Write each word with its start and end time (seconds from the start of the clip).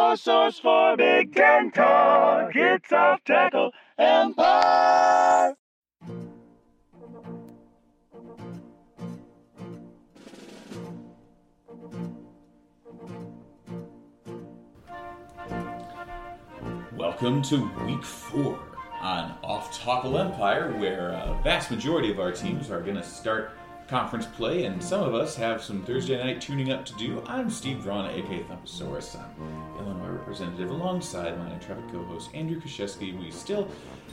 your 0.00 0.16
source 0.16 0.58
for 0.58 0.96
Big 0.96 1.34
Ten 1.34 1.70
talk. 1.70 2.52
It's 2.54 2.90
off 2.90 3.22
tackle 3.22 3.70
empire. 3.98 5.54
Welcome 16.96 17.42
to 17.42 17.70
week 17.84 18.02
four 18.02 18.58
on 19.02 19.36
Off 19.42 19.78
Tackle 19.78 20.16
Empire, 20.16 20.72
where 20.78 21.10
a 21.10 21.38
vast 21.44 21.70
majority 21.70 22.10
of 22.10 22.18
our 22.18 22.32
teams 22.32 22.70
are 22.70 22.80
going 22.80 22.96
to 22.96 23.02
start 23.02 23.52
conference 23.90 24.24
play, 24.24 24.66
and 24.66 24.82
some 24.82 25.02
of 25.02 25.16
us 25.16 25.34
have 25.34 25.60
some 25.60 25.82
Thursday 25.82 26.16
night 26.16 26.40
tuning 26.40 26.70
up 26.70 26.86
to 26.86 26.94
do. 26.94 27.20
I'm 27.26 27.50
Steve 27.50 27.82
Braun, 27.82 28.08
aka 28.08 28.44
Thumposaurus. 28.44 29.18
I'm 29.18 29.80
Illinois 29.80 30.10
representative 30.10 30.70
alongside 30.70 31.36
my 31.36 31.52
intrepid 31.52 31.90
co-host 31.90 32.30
Andrew 32.32 32.60
Kashesky. 32.60 33.18
We 33.18 33.32
still 33.32 33.66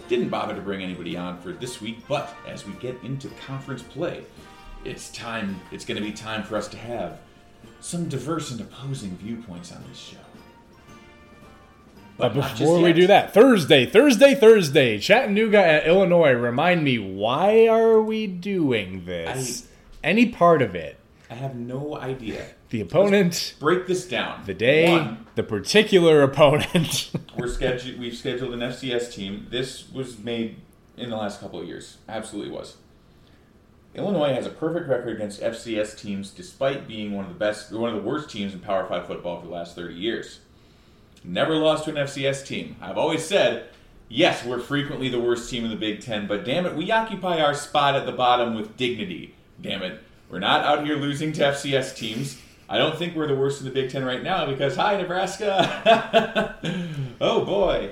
didn't 0.07 0.29
bother 0.29 0.55
to 0.55 0.61
bring 0.61 0.81
anybody 0.81 1.16
on 1.16 1.39
for 1.39 1.52
this 1.52 1.79
week, 1.79 1.99
but 2.07 2.35
as 2.47 2.66
we 2.66 2.73
get 2.73 2.97
into 3.03 3.27
conference 3.45 3.83
play, 3.83 4.23
it's 4.83 5.11
time. 5.11 5.61
It's 5.71 5.85
going 5.85 6.02
to 6.02 6.03
be 6.03 6.11
time 6.11 6.41
for 6.41 6.57
us 6.57 6.67
to 6.69 6.77
have 6.77 7.19
some 7.80 8.09
diverse 8.09 8.49
and 8.49 8.59
opposing 8.59 9.16
viewpoints 9.17 9.71
on 9.71 9.83
this 9.88 9.99
show. 9.99 10.17
But 12.17 12.33
just 12.33 12.57
before 12.57 12.81
we 12.81 12.94
do 12.94 13.05
that, 13.05 13.31
Thursday, 13.31 13.85
Thursday, 13.85 14.33
Thursday, 14.33 14.97
Chattanooga 14.97 15.59
at 15.59 15.85
Illinois. 15.85 16.31
Remind 16.31 16.83
me, 16.83 16.97
why 16.97 17.67
are 17.67 18.02
we 18.02 18.25
doing 18.25 19.05
this? 19.05 19.66
Any 20.07 20.27
part 20.27 20.61
of 20.61 20.73
it? 20.73 20.95
I 21.29 21.34
have 21.34 21.57
no 21.57 21.97
idea. 21.97 22.45
The 22.70 22.79
opponent, 22.79 23.55
Break 23.59 23.88
this 23.88 24.07
down. 24.07 24.45
the 24.45 24.53
day, 24.53 24.89
One, 24.89 25.27
the 25.35 25.43
particular 25.43 26.21
opponent. 26.23 27.11
we're 27.38 27.49
scheduled. 27.49 27.99
We've 27.99 28.16
scheduled 28.16 28.53
an 28.53 28.61
FCS 28.61 29.11
team. 29.11 29.47
This 29.49 29.91
was 29.91 30.17
made 30.17 30.61
in 30.95 31.09
the 31.09 31.17
last 31.17 31.41
couple 31.41 31.59
of 31.59 31.67
years. 31.67 31.97
Absolutely 32.08 32.53
was. 32.53 32.78
Illinois 33.95 34.33
has 34.33 34.45
a 34.45 34.50
perfect 34.50 34.88
record 34.88 35.13
against 35.17 35.41
FCS 35.41 36.00
teams, 36.00 36.31
despite 36.31 36.88
being 36.88 37.13
one 37.13 37.25
of 37.25 37.30
the 37.33 37.38
best, 37.38 37.73
one 37.73 37.89
of 37.94 38.02
the 38.02 38.09
worst 38.09 38.30
teams 38.30 38.53
in 38.53 38.61
Power 38.61 38.88
Five 38.88 39.08
football 39.08 39.41
for 39.41 39.47
the 39.47 39.53
last 39.53 39.75
thirty 39.75 39.95
years. 39.95 40.39
Never 41.22 41.58
lost 41.58 41.83
to 41.83 41.89
an 41.89 41.97
FCS 41.97 42.45
team. 42.47 42.78
I've 42.80 42.97
always 42.97 43.25
said, 43.25 43.67
yes, 44.08 44.45
we're 44.45 44.59
frequently 44.59 45.09
the 45.09 45.19
worst 45.19 45.50
team 45.50 45.66
in 45.66 45.69
the 45.69 45.75
Big 45.75 46.00
Ten, 46.00 46.28
but 46.28 46.45
damn 46.45 46.66
it, 46.66 46.78
we 46.78 46.91
occupy 46.91 47.41
our 47.41 47.53
spot 47.53 47.95
at 47.95 48.05
the 48.05 48.13
bottom 48.13 48.55
with 48.55 48.78
dignity. 48.78 49.33
Damn 49.61 49.83
it, 49.83 50.00
we're 50.30 50.39
not 50.39 50.63
out 50.63 50.86
here 50.86 50.97
losing 50.97 51.31
to 51.33 51.41
FCS 51.41 51.95
teams. 51.95 52.39
I 52.69 52.77
don't 52.77 52.97
think 52.97 53.16
we're 53.16 53.27
the 53.27 53.36
worst 53.36 53.61
in 53.61 53.66
the 53.66 53.72
Big 53.72 53.89
Ten 53.89 54.03
right 54.03 54.22
now 54.22 54.45
because 54.45 54.75
hi 54.75 54.97
Nebraska. 54.97 56.58
oh 57.22 57.45
boy. 57.45 57.91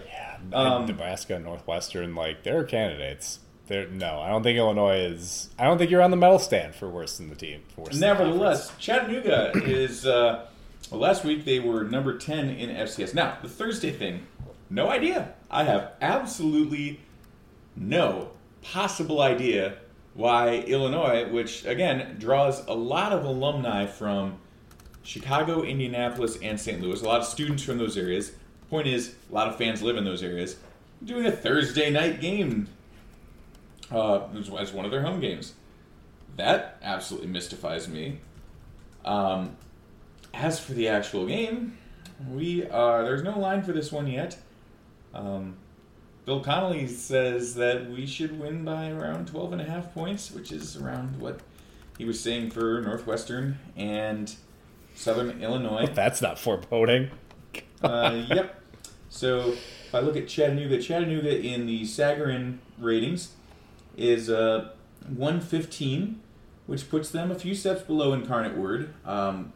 Um, 0.53 0.85
Nebraska, 0.85 1.39
Northwestern, 1.39 2.13
like 2.13 2.43
they're 2.43 2.63
candidates. 2.63 3.39
They're, 3.67 3.87
no, 3.87 4.19
I 4.19 4.29
don't 4.29 4.43
think 4.43 4.57
Illinois 4.57 4.99
is. 4.99 5.49
I 5.57 5.63
don't 5.63 5.77
think 5.77 5.89
you're 5.89 6.01
on 6.01 6.11
the 6.11 6.17
medal 6.17 6.37
stand 6.37 6.75
for 6.75 6.87
worse 6.87 7.17
than 7.17 7.29
the 7.29 7.35
team. 7.35 7.63
Than 7.75 7.85
the 7.85 7.99
Nevertheless, 7.99 8.71
Chattanooga 8.77 9.51
is. 9.55 10.05
Uh, 10.05 10.45
well, 10.91 10.99
last 10.99 11.23
week 11.23 11.45
they 11.45 11.59
were 11.59 11.83
number 11.83 12.17
ten 12.17 12.49
in 12.49 12.69
FCS. 12.69 13.15
Now 13.15 13.37
the 13.41 13.49
Thursday 13.49 13.91
thing, 13.91 14.27
no 14.69 14.89
idea. 14.89 15.33
I 15.49 15.63
have 15.63 15.93
absolutely 16.01 16.99
no 17.75 18.31
possible 18.61 19.21
idea 19.21 19.77
why 20.15 20.63
Illinois, 20.67 21.29
which 21.29 21.65
again 21.65 22.15
draws 22.17 22.65
a 22.67 22.73
lot 22.73 23.11
of 23.11 23.25
alumni 23.25 23.85
from 23.85 24.39
Chicago, 25.03 25.61
Indianapolis, 25.61 26.37
and 26.41 26.59
St. 26.59 26.81
Louis, 26.81 27.01
a 27.01 27.05
lot 27.05 27.19
of 27.19 27.27
students 27.27 27.61
from 27.61 27.77
those 27.77 27.97
areas. 27.97 28.31
Point 28.69 28.87
is, 28.87 29.13
a 29.29 29.33
lot 29.33 29.47
of 29.47 29.57
fans 29.57 29.83
live 29.83 29.97
in 29.97 30.05
those 30.05 30.23
areas. 30.23 30.55
Doing 31.03 31.27
a 31.27 31.31
Thursday 31.31 31.91
night 31.91 32.19
game 32.19 32.67
uh, 33.91 34.21
as 34.57 34.73
one 34.73 34.85
of 34.85 34.91
their 34.91 35.03
home 35.03 35.19
games. 35.19 35.53
That 36.37 36.79
absolutely 36.81 37.29
mystifies 37.29 37.87
me. 37.87 38.19
Um, 39.03 39.55
as 40.33 40.59
for 40.59 40.73
the 40.73 40.87
actual 40.87 41.27
game, 41.27 41.77
we 42.31 42.67
are 42.67 43.03
there's 43.03 43.21
no 43.21 43.37
line 43.37 43.61
for 43.61 43.73
this 43.73 43.91
one 43.91 44.07
yet. 44.07 44.37
Um, 45.13 45.57
Bill 46.25 46.39
Connolly 46.39 46.87
says 46.87 47.53
that 47.55 47.89
we 47.89 48.07
should 48.07 48.39
win 48.39 48.65
by 48.65 48.89
around 48.89 49.27
12 49.27 49.53
and 49.53 49.61
a 49.61 49.65
half 49.65 49.93
points, 49.93 50.31
which 50.31 50.51
is 50.51 50.75
around 50.75 51.19
what 51.19 51.39
he 51.99 52.05
was 52.05 52.19
saying 52.19 52.49
for 52.49 52.81
Northwestern 52.81 53.59
and 53.77 54.35
Southern 54.95 55.41
Illinois. 55.43 55.87
That's 55.93 56.21
not 56.21 56.39
foreboding. 56.39 57.11
Uh, 57.83 58.23
yep. 58.27 58.59
So 59.09 59.51
if 59.51 59.93
I 59.93 59.99
look 59.99 60.17
at 60.17 60.27
Chattanooga, 60.27 60.81
Chattanooga 60.81 61.39
in 61.39 61.67
the 61.67 61.83
Sagarin 61.83 62.57
ratings 62.79 63.33
is 63.95 64.29
uh, 64.29 64.71
115, 65.07 66.19
which 66.65 66.89
puts 66.89 67.11
them 67.11 67.29
a 67.29 67.35
few 67.35 67.53
steps 67.53 67.83
below 67.83 68.13
Incarnate 68.13 68.57
Word, 68.57 68.93
um, 69.05 69.53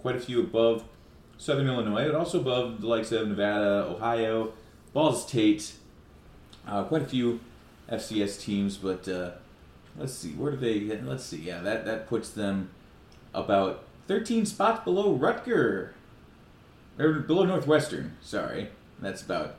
quite 0.00 0.16
a 0.16 0.20
few 0.20 0.40
above 0.40 0.84
Southern 1.38 1.66
Illinois, 1.66 2.04
but 2.06 2.14
also 2.14 2.40
above 2.40 2.82
the 2.82 2.86
likes 2.86 3.10
of 3.10 3.26
Nevada, 3.26 3.86
Ohio, 3.88 4.52
Ball 4.92 5.14
State, 5.14 5.72
uh, 6.68 6.84
quite 6.84 7.02
a 7.02 7.06
few 7.06 7.40
FCS 7.90 8.40
teams. 8.40 8.76
But 8.76 9.08
uh, 9.08 9.30
let's 9.96 10.14
see, 10.14 10.32
where 10.32 10.52
do 10.52 10.56
they? 10.58 11.00
Let's 11.00 11.24
see. 11.24 11.38
Yeah, 11.38 11.60
that 11.60 11.84
that 11.84 12.08
puts 12.08 12.30
them 12.30 12.70
about 13.34 13.84
13 14.06 14.46
spots 14.46 14.84
below 14.84 15.16
Rutger 15.16 15.90
or 16.98 17.12
below 17.20 17.44
Northwestern. 17.44 18.16
Sorry, 18.20 18.68
that's 19.00 19.22
about. 19.22 19.56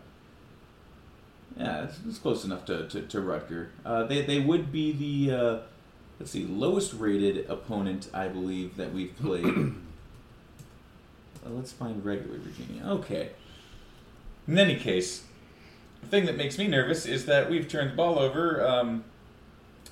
Yeah, 1.57 1.83
it's, 1.83 1.99
it's 2.07 2.17
close 2.19 2.45
enough 2.45 2.65
to, 2.65 2.87
to, 2.87 3.01
to 3.01 3.17
Rutger. 3.17 3.69
Uh, 3.85 4.03
they, 4.03 4.21
they 4.21 4.39
would 4.39 4.71
be 4.71 4.91
the 4.91 5.35
uh, 5.35 5.59
let's 6.19 6.31
see 6.31 6.45
lowest 6.45 6.93
rated 6.93 7.49
opponent 7.49 8.09
I 8.13 8.27
believe 8.27 8.77
that 8.77 8.93
we've 8.93 9.15
played. 9.17 9.45
Let's 11.45 11.71
find 11.71 12.03
regular 12.03 12.37
Virginia. 12.37 12.83
Okay. 12.85 13.29
In 14.47 14.59
any 14.59 14.75
case, 14.75 15.23
the 16.01 16.07
thing 16.07 16.25
that 16.25 16.37
makes 16.37 16.57
me 16.57 16.67
nervous 16.67 17.05
is 17.05 17.25
that 17.25 17.49
we've 17.49 17.67
turned 17.67 17.91
the 17.91 17.95
ball 17.95 18.19
over 18.19 18.65
um, 18.65 19.03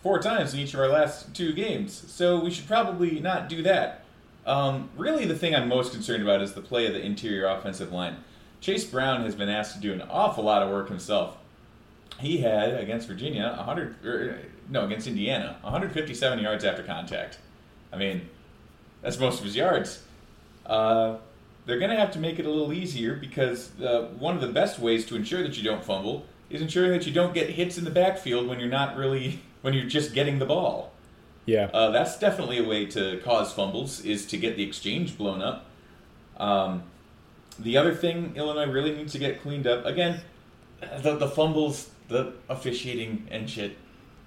four 0.02 0.20
times 0.20 0.54
in 0.54 0.60
each 0.60 0.74
of 0.74 0.80
our 0.80 0.88
last 0.88 1.34
two 1.36 1.54
games, 1.54 2.04
so 2.08 2.40
we 2.40 2.52
should 2.52 2.68
probably 2.68 3.20
not 3.20 3.50
do 3.50 3.62
that. 3.64 4.04
Um, 4.46 4.90
really, 4.96 5.26
the 5.26 5.36
thing 5.36 5.54
I'm 5.54 5.68
most 5.68 5.92
concerned 5.92 6.24
about 6.24 6.42
is 6.42 6.54
the 6.54 6.62
play 6.62 6.88
of 6.88 6.94
the 6.94 7.02
interior 7.02 7.48
offensive 7.48 7.92
line. 7.92 8.18
Chase 8.62 8.86
Brown 8.86 9.24
has 9.24 9.36
been 9.36 9.50
asked 9.50 9.76
to 9.76 9.82
do 9.82 9.94
an 9.94 10.02
awful 10.02 10.44
lot 10.44 10.64
of 10.64 10.70
work 10.70 10.88
himself. 10.88 11.38
He 12.20 12.38
had 12.38 12.74
against 12.80 13.08
Virginia 13.08 13.54
100, 13.58 14.06
er, 14.06 14.40
no, 14.70 14.86
against 14.86 15.08
Indiana 15.08 15.58
157 15.62 16.40
yards 16.40 16.64
after 16.64 16.82
contact. 16.82 17.38
I 17.92 17.98
mean, 17.98 18.30
that's 19.02 19.20
most 19.20 19.40
of 19.40 19.46
his 19.46 19.56
yards. 19.56 20.04
Uh, 20.66 21.18
they're 21.68 21.80
going 21.80 21.92
to 21.92 21.98
have 21.98 22.12
to 22.12 22.20
make 22.20 22.40
it 22.40 22.46
a 22.46 22.50
little 22.50 22.74
easier 22.74 23.14
because 23.14 23.78
uh, 23.82 24.08
one 24.18 24.34
of 24.34 24.42
the 24.42 24.48
best 24.48 24.80
ways 24.80 25.06
to 25.06 25.16
ensure 25.16 25.44
that 25.44 25.58
you 25.58 25.64
don't 25.64 25.84
fumble 25.84 26.26
is 26.50 26.62
ensuring 26.62 26.92
that 26.92 27.06
you 27.06 27.12
don't 27.12 27.34
get 27.34 27.50
hits 27.50 27.78
in 27.78 27.84
the 27.84 27.92
backfield 27.92 28.48
when 28.48 28.60
you're 28.60 28.70
not 28.70 28.96
really 28.96 29.42
when 29.62 29.74
you're 29.74 29.86
just 29.86 30.14
getting 30.14 30.40
the 30.40 30.46
ball. 30.46 30.94
Yeah. 31.46 31.70
Uh, 31.74 31.92
that's 31.92 32.18
definitely 32.18 32.58
a 32.58 32.64
way 32.64 32.86
to 32.88 33.20
cause 33.20 33.54
fumbles 33.54 34.02
is 34.02 34.26
to 34.28 34.38
get 34.38 34.56
the 34.56 34.64
exchange 34.64 35.18
blown 35.18 35.42
up. 35.42 35.66
Um, 36.38 36.84
the 37.60 37.78
other 37.78 37.94
thing 37.94 38.34
Illinois 38.36 38.72
really 38.72 38.94
needs 38.94 39.12
to 39.14 39.20
get 39.20 39.42
cleaned 39.42 39.68
up 39.68 39.86
again, 39.86 40.22
the, 41.02 41.18
the 41.18 41.28
fumbles, 41.28 41.90
the 42.08 42.34
officiating 42.50 43.28
and 43.30 43.50
shit. 43.50 43.78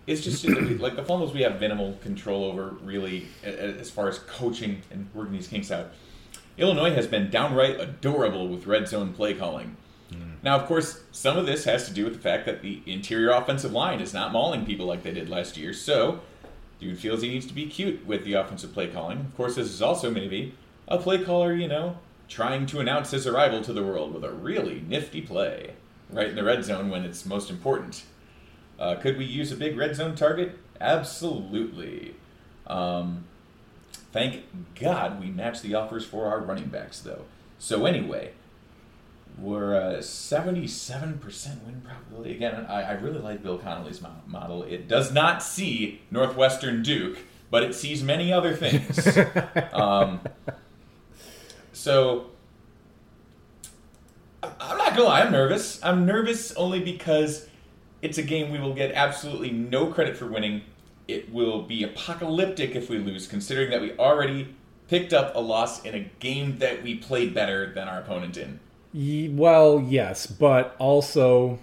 It's 0.07 0.23
just 0.23 0.45
like 0.47 0.97
the 0.97 1.05
fumbles 1.05 1.33
we 1.33 1.43
have 1.43 1.61
minimal 1.61 1.97
control 2.03 2.45
over, 2.45 2.75
really, 2.83 3.29
as 3.45 3.91
far 3.91 4.09
as 4.09 4.19
coaching 4.21 4.83
and 4.91 5.09
working 5.15 5.33
these 5.33 5.47
kinks 5.47 5.71
out. 5.71 5.93
Illinois 6.61 6.95
has 6.95 7.07
been 7.07 7.31
downright 7.31 7.81
adorable 7.81 8.47
with 8.47 8.67
red 8.67 8.87
zone 8.87 9.13
play 9.13 9.35
calling. 9.35 9.77
Now, 10.43 10.57
of 10.57 10.67
course, 10.67 11.03
some 11.13 11.37
of 11.37 11.47
this 11.47 11.65
has 11.65 11.87
to 11.87 11.93
do 11.93 12.05
with 12.05 12.15
the 12.15 12.21
fact 12.21 12.47
that 12.47 12.63
the 12.63 12.83
interior 12.87 13.31
offensive 13.31 13.73
line 13.73 14.01
is 14.01 14.15
not 14.15 14.33
mauling 14.33 14.65
people 14.65 14.87
like 14.87 15.03
they 15.03 15.13
did 15.13 15.29
last 15.29 15.57
year. 15.57 15.75
So, 15.75 16.21
dude 16.79 16.99
feels 16.99 17.21
he 17.21 17.29
needs 17.29 17.47
to 17.47 17.55
be 17.55 17.67
cute 17.67 18.07
with 18.07 18.25
the 18.25 18.35
offensive 18.35 18.73
play 18.73 18.89
calling. 18.89 19.19
Of 19.19 19.37
course, 19.37 19.57
this 19.57 19.69
is 19.69 19.83
also 19.83 20.11
maybe 20.11 20.55
a 20.89 20.97
play 20.97 21.23
caller, 21.23 21.55
you 21.55 21.69
know, 21.69 21.99
trying 22.29 22.65
to 22.67 22.81
announce 22.81 23.11
his 23.11 23.27
arrival 23.27 23.61
to 23.63 23.73
the 23.73 23.83
world 23.83 24.15
with 24.15 24.25
a 24.25 24.31
really 24.31 24.83
nifty 24.89 25.21
play 25.21 25.75
right 26.11 26.29
in 26.29 26.37
the 26.37 26.45
red 26.45 26.65
zone 26.65 26.89
when 26.89 27.05
it's 27.05 27.27
most 27.27 27.51
important. 27.51 28.05
Uh, 28.79 28.95
could 28.95 29.19
we 29.19 29.27
use 29.27 29.53
a 29.53 29.57
big 29.57 29.77
red 29.77 29.95
zone 29.95 30.15
target? 30.15 30.59
Absolutely. 30.81 32.15
Um, 32.67 33.25
thank 34.13 34.43
God 34.79 35.21
we 35.21 35.27
matched 35.27 35.63
the 35.63 35.75
offers 35.75 36.05
for 36.05 36.27
our 36.27 36.41
running 36.41 36.69
backs, 36.69 37.01
though. 37.01 37.23
So, 37.59 37.87
anyway, 37.87 38.33
we're 39.39 39.75
a 39.75 39.99
77% 39.99 41.65
win 41.65 41.83
probability. 41.85 42.35
Again, 42.35 42.67
I, 42.69 42.83
I 42.83 42.93
really 42.93 43.21
like 43.21 43.43
Bill 43.43 43.59
Connolly's 43.59 44.01
mo- 44.01 44.11
model. 44.27 44.63
It 44.63 44.89
does 44.89 45.13
not 45.13 45.43
see 45.43 46.01
Northwestern 46.11 46.83
Duke, 46.83 47.19
but 47.51 47.63
it 47.63 47.75
sees 47.75 48.03
many 48.03 48.33
other 48.33 48.55
things. 48.55 49.19
um, 49.73 50.21
so, 51.73 52.27
I- 54.43 54.53
I'm 54.61 54.79
not 54.79 54.91
gonna 54.97 55.05
lie, 55.09 55.21
I'm 55.23 55.33
nervous. 55.33 55.83
I'm 55.83 56.07
nervous 56.07 56.53
only 56.57 56.81
because 56.81 57.47
it's 58.03 58.19
a 58.19 58.23
game 58.23 58.51
we 58.51 58.59
will 58.59 58.75
get 58.75 58.93
absolutely 58.93 59.51
no 59.51 59.87
credit 59.87 60.17
for 60.17 60.27
winning. 60.27 60.63
It 61.13 61.33
will 61.33 61.63
be 61.63 61.83
apocalyptic 61.83 62.75
if 62.75 62.89
we 62.89 62.99
lose, 62.99 63.27
considering 63.27 63.71
that 63.71 63.81
we 63.81 63.93
already 63.97 64.55
picked 64.89 65.13
up 65.13 65.35
a 65.35 65.41
loss 65.41 65.85
in 65.85 65.95
a 65.95 66.11
game 66.19 66.59
that 66.59 66.83
we 66.83 66.97
played 66.97 67.33
better 67.33 67.73
than 67.73 67.89
our 67.89 68.01
opponent 68.01 68.37
in. 68.37 68.61
Well, 69.37 69.81
yes, 69.81 70.27
but 70.27 70.75
also 70.79 71.61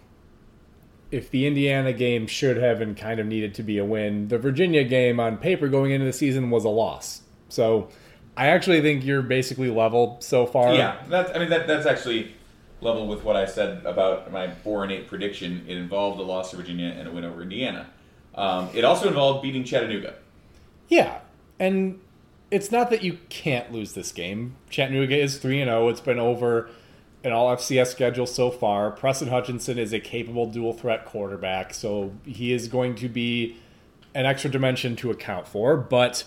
if 1.12 1.30
the 1.32 1.46
Indiana 1.46 1.94
game 1.94 2.28
should 2.28 2.58
have 2.58 2.82
and 2.82 2.96
kind 2.96 3.20
of 3.20 3.26
needed 3.26 3.54
to 3.56 3.64
be 3.64 3.78
a 3.78 3.86
win, 3.86 4.28
the 4.28 4.38
Virginia 4.38 4.84
game 4.84 5.20
on 5.20 5.38
paper 5.38 5.68
going 5.68 5.92
into 5.92 6.06
the 6.06 6.14
season 6.14 6.50
was 6.50 6.66
a 6.66 6.70
loss. 6.70 7.22
So 7.50 7.90
I 8.36 8.48
actually 8.48 8.82
think 8.82 9.06
you're 9.06 9.22
basically 9.22 9.70
level 9.70 10.18
so 10.20 10.46
far. 10.46 10.74
Yeah, 10.74 11.02
that's. 11.08 11.34
I 11.36 11.40
mean, 11.40 11.50
that 11.50 11.68
that's 11.68 11.86
actually 11.86 12.34
level 12.82 13.08
with 13.08 13.24
what 13.24 13.36
I 13.36 13.46
said 13.46 13.86
about 13.86 14.32
my 14.32 14.52
four 14.52 14.84
and 14.84 14.92
eight 14.92 15.08
prediction. 15.08 15.66
It 15.68 15.78
involved 15.78 16.20
a 16.20 16.24
loss 16.24 16.52
to 16.52 16.58
Virginia 16.58 16.94
and 16.98 17.08
a 17.08 17.12
win 17.12 17.24
over 17.24 17.42
Indiana. 17.42 17.88
Um, 18.38 18.70
it 18.74 18.86
also 18.86 19.08
involved 19.08 19.42
beating 19.42 19.64
Chattanooga. 19.64 20.16
Yeah. 20.88 21.20
And 21.60 22.00
it's 22.52 22.72
not 22.72 22.90
that 22.92 23.04
you 23.04 23.18
can't 23.30 23.72
lose 23.72 23.94
this 23.94 24.12
game. 24.12 24.56
Chattanooga 24.70 25.18
is 25.18 25.38
3 25.38 25.62
and 25.62 25.70
0. 25.70 25.90
It's 25.90 26.00
been 26.00 26.20
over 26.20 26.70
an 27.24 27.34
all 27.34 27.54
FCS 27.56 27.88
schedule 27.88 28.28
so 28.28 28.52
far. 28.52 28.92
Preston 28.92 29.30
Hutchinson 29.30 29.78
is 29.78 29.92
a 29.92 30.00
capable 30.00 30.46
dual 30.46 30.74
threat 30.74 31.06
quarterback, 31.06 31.74
so 31.74 32.14
he 32.26 32.54
is 32.54 32.68
going 32.68 32.96
to 32.96 33.10
be 33.10 33.58
an 34.14 34.26
extra 34.26 34.50
dimension 34.50 34.96
to 34.98 35.12
account 35.12 35.48
for, 35.48 35.76
but 35.76 36.24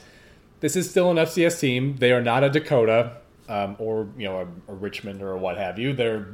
this 0.61 0.77
is 0.77 0.91
still 0.91 1.11
an 1.11 1.17
FCS 1.17 1.59
team. 1.59 1.97
They 1.97 2.13
are 2.13 2.21
not 2.21 2.45
a 2.45 2.51
Dakota 2.51 3.17
um, 3.49 3.77
or, 3.79 4.09
you 4.17 4.29
know, 4.29 4.49
a, 4.69 4.73
a 4.73 4.75
Richmond 4.75 5.23
or 5.23 5.37
what 5.37 5.57
have 5.57 5.79
you. 5.79 5.93
They're 5.93 6.29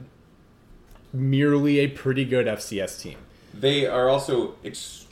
merely 1.13 1.79
a 1.79 1.87
pretty 1.89 2.25
good 2.25 2.47
FCS 2.47 3.01
team. 3.01 3.19
They 3.55 3.87
are 3.87 4.09
also 4.09 4.57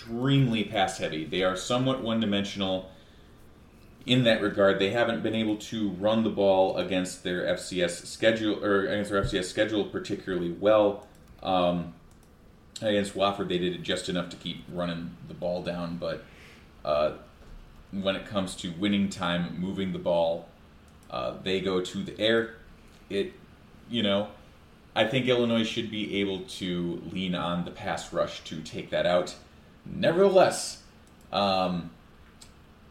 extremely 0.05 0.65
pass 0.65 0.99
heavy. 0.99 1.25
They 1.25 1.43
are 1.43 1.57
somewhat 1.57 2.03
one 2.03 2.21
dimensional 2.21 2.91
in 4.07 4.25
that 4.25 4.43
regard. 4.43 4.79
They 4.79 4.91
haven't 4.91 5.23
been 5.23 5.35
able 5.35 5.57
to 5.57 5.91
run 5.91 6.25
the 6.25 6.31
ball 6.31 6.77
against 6.77 7.23
their 7.25 7.43
FCS 7.43 8.07
schedule 8.07 8.63
or 8.63 8.87
against 8.87 9.11
their 9.11 9.23
FCS 9.23 9.45
schedule 9.45 9.85
particularly 9.85 10.53
well. 10.53 11.07
Um, 11.43 11.95
against 12.83 13.15
Wofford, 13.15 13.49
they 13.49 13.59
did 13.59 13.75
it 13.75 13.83
just 13.83 14.09
enough 14.09 14.29
to 14.31 14.37
keep 14.37 14.65
running 14.71 15.17
the 15.29 15.35
ball 15.35 15.63
down, 15.63 15.97
but 15.97 16.25
uh, 16.85 17.13
when 17.93 18.17
it 18.17 18.27
comes 18.27 18.55
to 18.57 18.73
winning 18.73 19.09
time, 19.09 19.59
moving 19.59 19.93
the 19.93 19.99
ball, 19.99 20.49
uh, 21.11 21.35
they 21.43 21.61
go 21.61 21.81
to 21.81 22.03
the 22.03 22.19
air. 22.21 22.57
It, 23.09 23.33
you 23.89 24.03
know, 24.03 24.29
I 24.95 25.05
think 25.07 25.27
Illinois 25.27 25.65
should 25.65 25.91
be 25.91 26.21
able 26.21 26.41
to 26.41 27.03
lean 27.11 27.35
on 27.35 27.65
the 27.65 27.71
pass 27.71 28.13
rush 28.13 28.43
to 28.45 28.61
take 28.61 28.91
that 28.91 29.07
out. 29.07 29.35
Nevertheless, 29.87 30.83
um, 31.33 31.91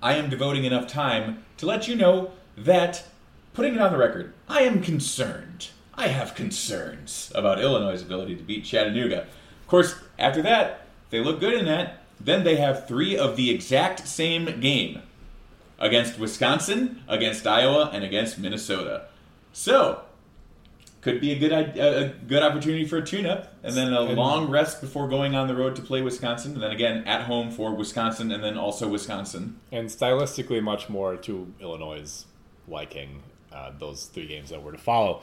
I 0.01 0.15
am 0.15 0.29
devoting 0.29 0.65
enough 0.65 0.87
time 0.87 1.43
to 1.57 1.65
let 1.65 1.87
you 1.87 1.95
know 1.95 2.31
that, 2.57 3.05
putting 3.53 3.75
it 3.75 3.81
on 3.81 3.91
the 3.91 3.97
record, 3.97 4.33
I 4.47 4.61
am 4.61 4.81
concerned. 4.81 5.69
I 5.95 6.07
have 6.07 6.35
concerns 6.35 7.31
about 7.35 7.61
Illinois' 7.61 8.01
ability 8.01 8.35
to 8.35 8.43
beat 8.43 8.65
Chattanooga. 8.65 9.21
Of 9.21 9.67
course, 9.67 9.95
after 10.17 10.41
that, 10.41 10.87
they 11.09 11.19
look 11.19 11.39
good 11.39 11.53
in 11.53 11.65
that, 11.65 12.03
then 12.19 12.43
they 12.43 12.55
have 12.57 12.87
three 12.87 13.17
of 13.17 13.35
the 13.35 13.51
exact 13.51 14.07
same 14.07 14.59
game 14.59 15.01
against 15.79 16.17
Wisconsin, 16.17 17.01
against 17.07 17.45
Iowa, 17.45 17.89
and 17.93 18.03
against 18.03 18.39
Minnesota. 18.39 19.07
So, 19.51 20.01
could 21.03 21.19
be 21.19 21.31
a 21.31 21.37
good 21.37 21.51
a 21.51 22.13
good 22.27 22.41
opportunity 22.41 22.85
for 22.85 22.97
a 22.97 23.05
tune-up, 23.05 23.53
and 23.61 23.75
then 23.75 23.91
a 23.91 24.01
long 24.01 24.49
rest 24.49 24.79
before 24.79 25.09
going 25.09 25.35
on 25.35 25.47
the 25.47 25.55
road 25.55 25.75
to 25.75 25.81
play 25.81 26.01
Wisconsin, 26.01 26.53
and 26.53 26.63
then 26.63 26.71
again 26.71 27.03
at 27.05 27.23
home 27.23 27.51
for 27.51 27.75
Wisconsin, 27.75 28.31
and 28.31 28.41
then 28.41 28.57
also 28.57 28.87
Wisconsin. 28.87 29.59
and 29.71 29.89
stylistically 29.89 30.63
much 30.63 30.89
more 30.89 31.17
to 31.17 31.53
Illinois' 31.59 32.25
liking. 32.67 33.21
Uh, 33.51 33.71
those 33.77 34.05
three 34.05 34.25
games 34.25 34.49
that 34.49 34.63
were 34.63 34.71
to 34.71 34.79
follow. 34.79 35.21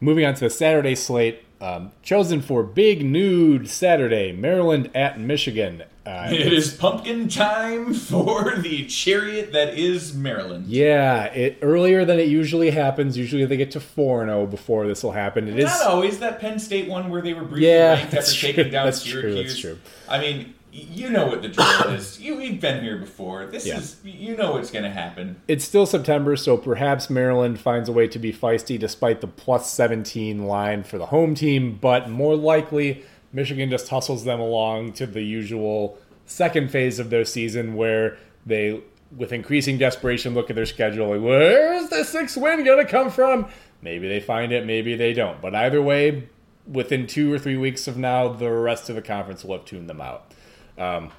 Moving 0.00 0.24
on 0.24 0.34
to 0.34 0.40
the 0.40 0.50
Saturday 0.50 0.94
slate, 0.94 1.42
um, 1.60 1.92
chosen 2.02 2.42
for 2.42 2.62
Big 2.62 3.04
Nude 3.04 3.68
Saturday, 3.68 4.32
Maryland 4.32 4.90
at 4.94 5.18
Michigan. 5.20 5.84
Uh, 6.04 6.28
It 6.32 6.52
is 6.52 6.72
pumpkin 6.72 7.28
time 7.28 7.92
for 7.92 8.54
the 8.56 8.86
chariot 8.86 9.52
that 9.52 9.74
is 9.76 10.14
Maryland. 10.14 10.66
yeah, 10.68 11.24
it 11.24 11.58
earlier 11.62 12.04
than 12.04 12.20
it 12.20 12.28
usually 12.28 12.70
happens. 12.70 13.16
Usually 13.18 13.44
they 13.44 13.56
get 13.56 13.72
to 13.72 13.80
four 13.80 14.22
and 14.22 14.30
zero 14.30 14.46
before 14.46 14.86
this 14.86 15.02
will 15.02 15.12
happen. 15.12 15.48
It 15.48 15.58
is 15.58 15.64
Not 15.64 15.86
always 15.88 16.18
that 16.20 16.38
Penn 16.40 16.58
State 16.60 16.88
one 16.88 17.10
where 17.10 17.22
they 17.22 17.34
were 17.34 17.42
briefly 17.44 17.68
Yeah, 17.68 17.94
ranked 17.94 18.14
after 18.14 18.32
true. 18.32 18.52
taking 18.52 18.70
down 18.72 18.86
That's 18.86 19.02
true, 19.02 19.20
Syracuse. 19.22 19.46
that's 19.52 19.60
true. 19.60 19.78
I 20.08 20.20
mean, 20.20 20.54
you 20.76 21.08
know 21.10 21.26
what 21.26 21.42
the 21.42 21.48
drill 21.48 21.88
is. 21.94 22.20
You, 22.20 22.38
you've 22.40 22.60
been 22.60 22.82
here 22.82 22.98
before. 22.98 23.46
This 23.46 23.66
Yeah. 23.66 23.78
is 23.78 23.96
you 24.04 24.36
know 24.36 24.52
what's 24.52 24.70
going 24.70 24.84
to 24.84 24.90
happen. 24.90 25.36
it's 25.48 25.64
still 25.64 25.86
September, 25.86 26.36
so 26.36 26.56
perhaps 26.56 27.08
Maryland 27.08 27.58
finds 27.60 27.88
a 27.88 27.92
way 27.92 28.06
to 28.08 28.18
be 28.18 28.32
feisty 28.32 28.78
despite 28.78 29.20
the 29.20 29.26
plus 29.26 29.72
17 29.72 30.44
line 30.46 30.82
for 30.82 30.98
the 30.98 31.06
home 31.06 31.34
team, 31.34 31.78
but 31.80 32.10
more 32.10 32.36
likely, 32.36 33.04
Michigan 33.32 33.70
just 33.70 33.88
hustles 33.88 34.24
them 34.24 34.40
along 34.40 34.92
to 34.94 35.06
the 35.06 35.22
usual 35.22 35.98
second 36.26 36.70
phase 36.70 36.98
of 36.98 37.10
their 37.10 37.24
season 37.24 37.74
where 37.74 38.16
they, 38.44 38.82
with 39.16 39.32
increasing 39.32 39.78
desperation, 39.78 40.34
look 40.34 40.50
at 40.50 40.56
their 40.56 40.66
schedule 40.66 41.08
like, 41.10 41.20
where's 41.22 41.88
the 41.88 42.04
sixth 42.04 42.36
win 42.36 42.64
going 42.64 42.84
to 42.84 42.90
come 42.90 43.10
from? 43.10 43.46
Maybe 43.82 44.08
they 44.08 44.20
find 44.20 44.52
it, 44.52 44.66
maybe 44.66 44.96
they 44.96 45.12
don't. 45.12 45.40
But 45.40 45.54
either 45.54 45.80
way, 45.80 46.28
within 46.66 47.06
two 47.06 47.32
or 47.32 47.38
three 47.38 47.56
weeks 47.56 47.86
of 47.86 47.96
now, 47.96 48.28
the 48.28 48.50
rest 48.50 48.88
of 48.88 48.96
the 48.96 49.02
conference 49.02 49.44
will 49.44 49.56
have 49.56 49.64
tuned 49.66 49.88
them 49.88 50.00
out. 50.00 50.32
Um, 50.78 51.10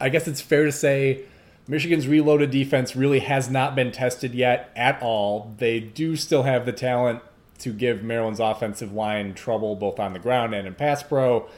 I 0.00 0.08
guess 0.08 0.28
it's 0.28 0.40
fair 0.40 0.64
to 0.64 0.72
say 0.72 1.24
Michigan's 1.66 2.08
reloaded 2.08 2.50
defense 2.50 2.96
really 2.96 3.20
has 3.20 3.50
not 3.50 3.74
been 3.74 3.92
tested 3.92 4.34
yet 4.34 4.70
at 4.74 5.00
all. 5.02 5.54
They 5.58 5.80
do 5.80 6.16
still 6.16 6.44
have 6.44 6.66
the 6.66 6.72
talent 6.72 7.22
to 7.58 7.72
give 7.72 8.02
Maryland's 8.02 8.40
offensive 8.40 8.92
line 8.92 9.34
trouble 9.34 9.74
both 9.74 9.98
on 9.98 10.12
the 10.12 10.18
ground 10.18 10.54
and 10.54 10.66
in 10.66 10.74
pass 10.74 11.02
pro. 11.02 11.48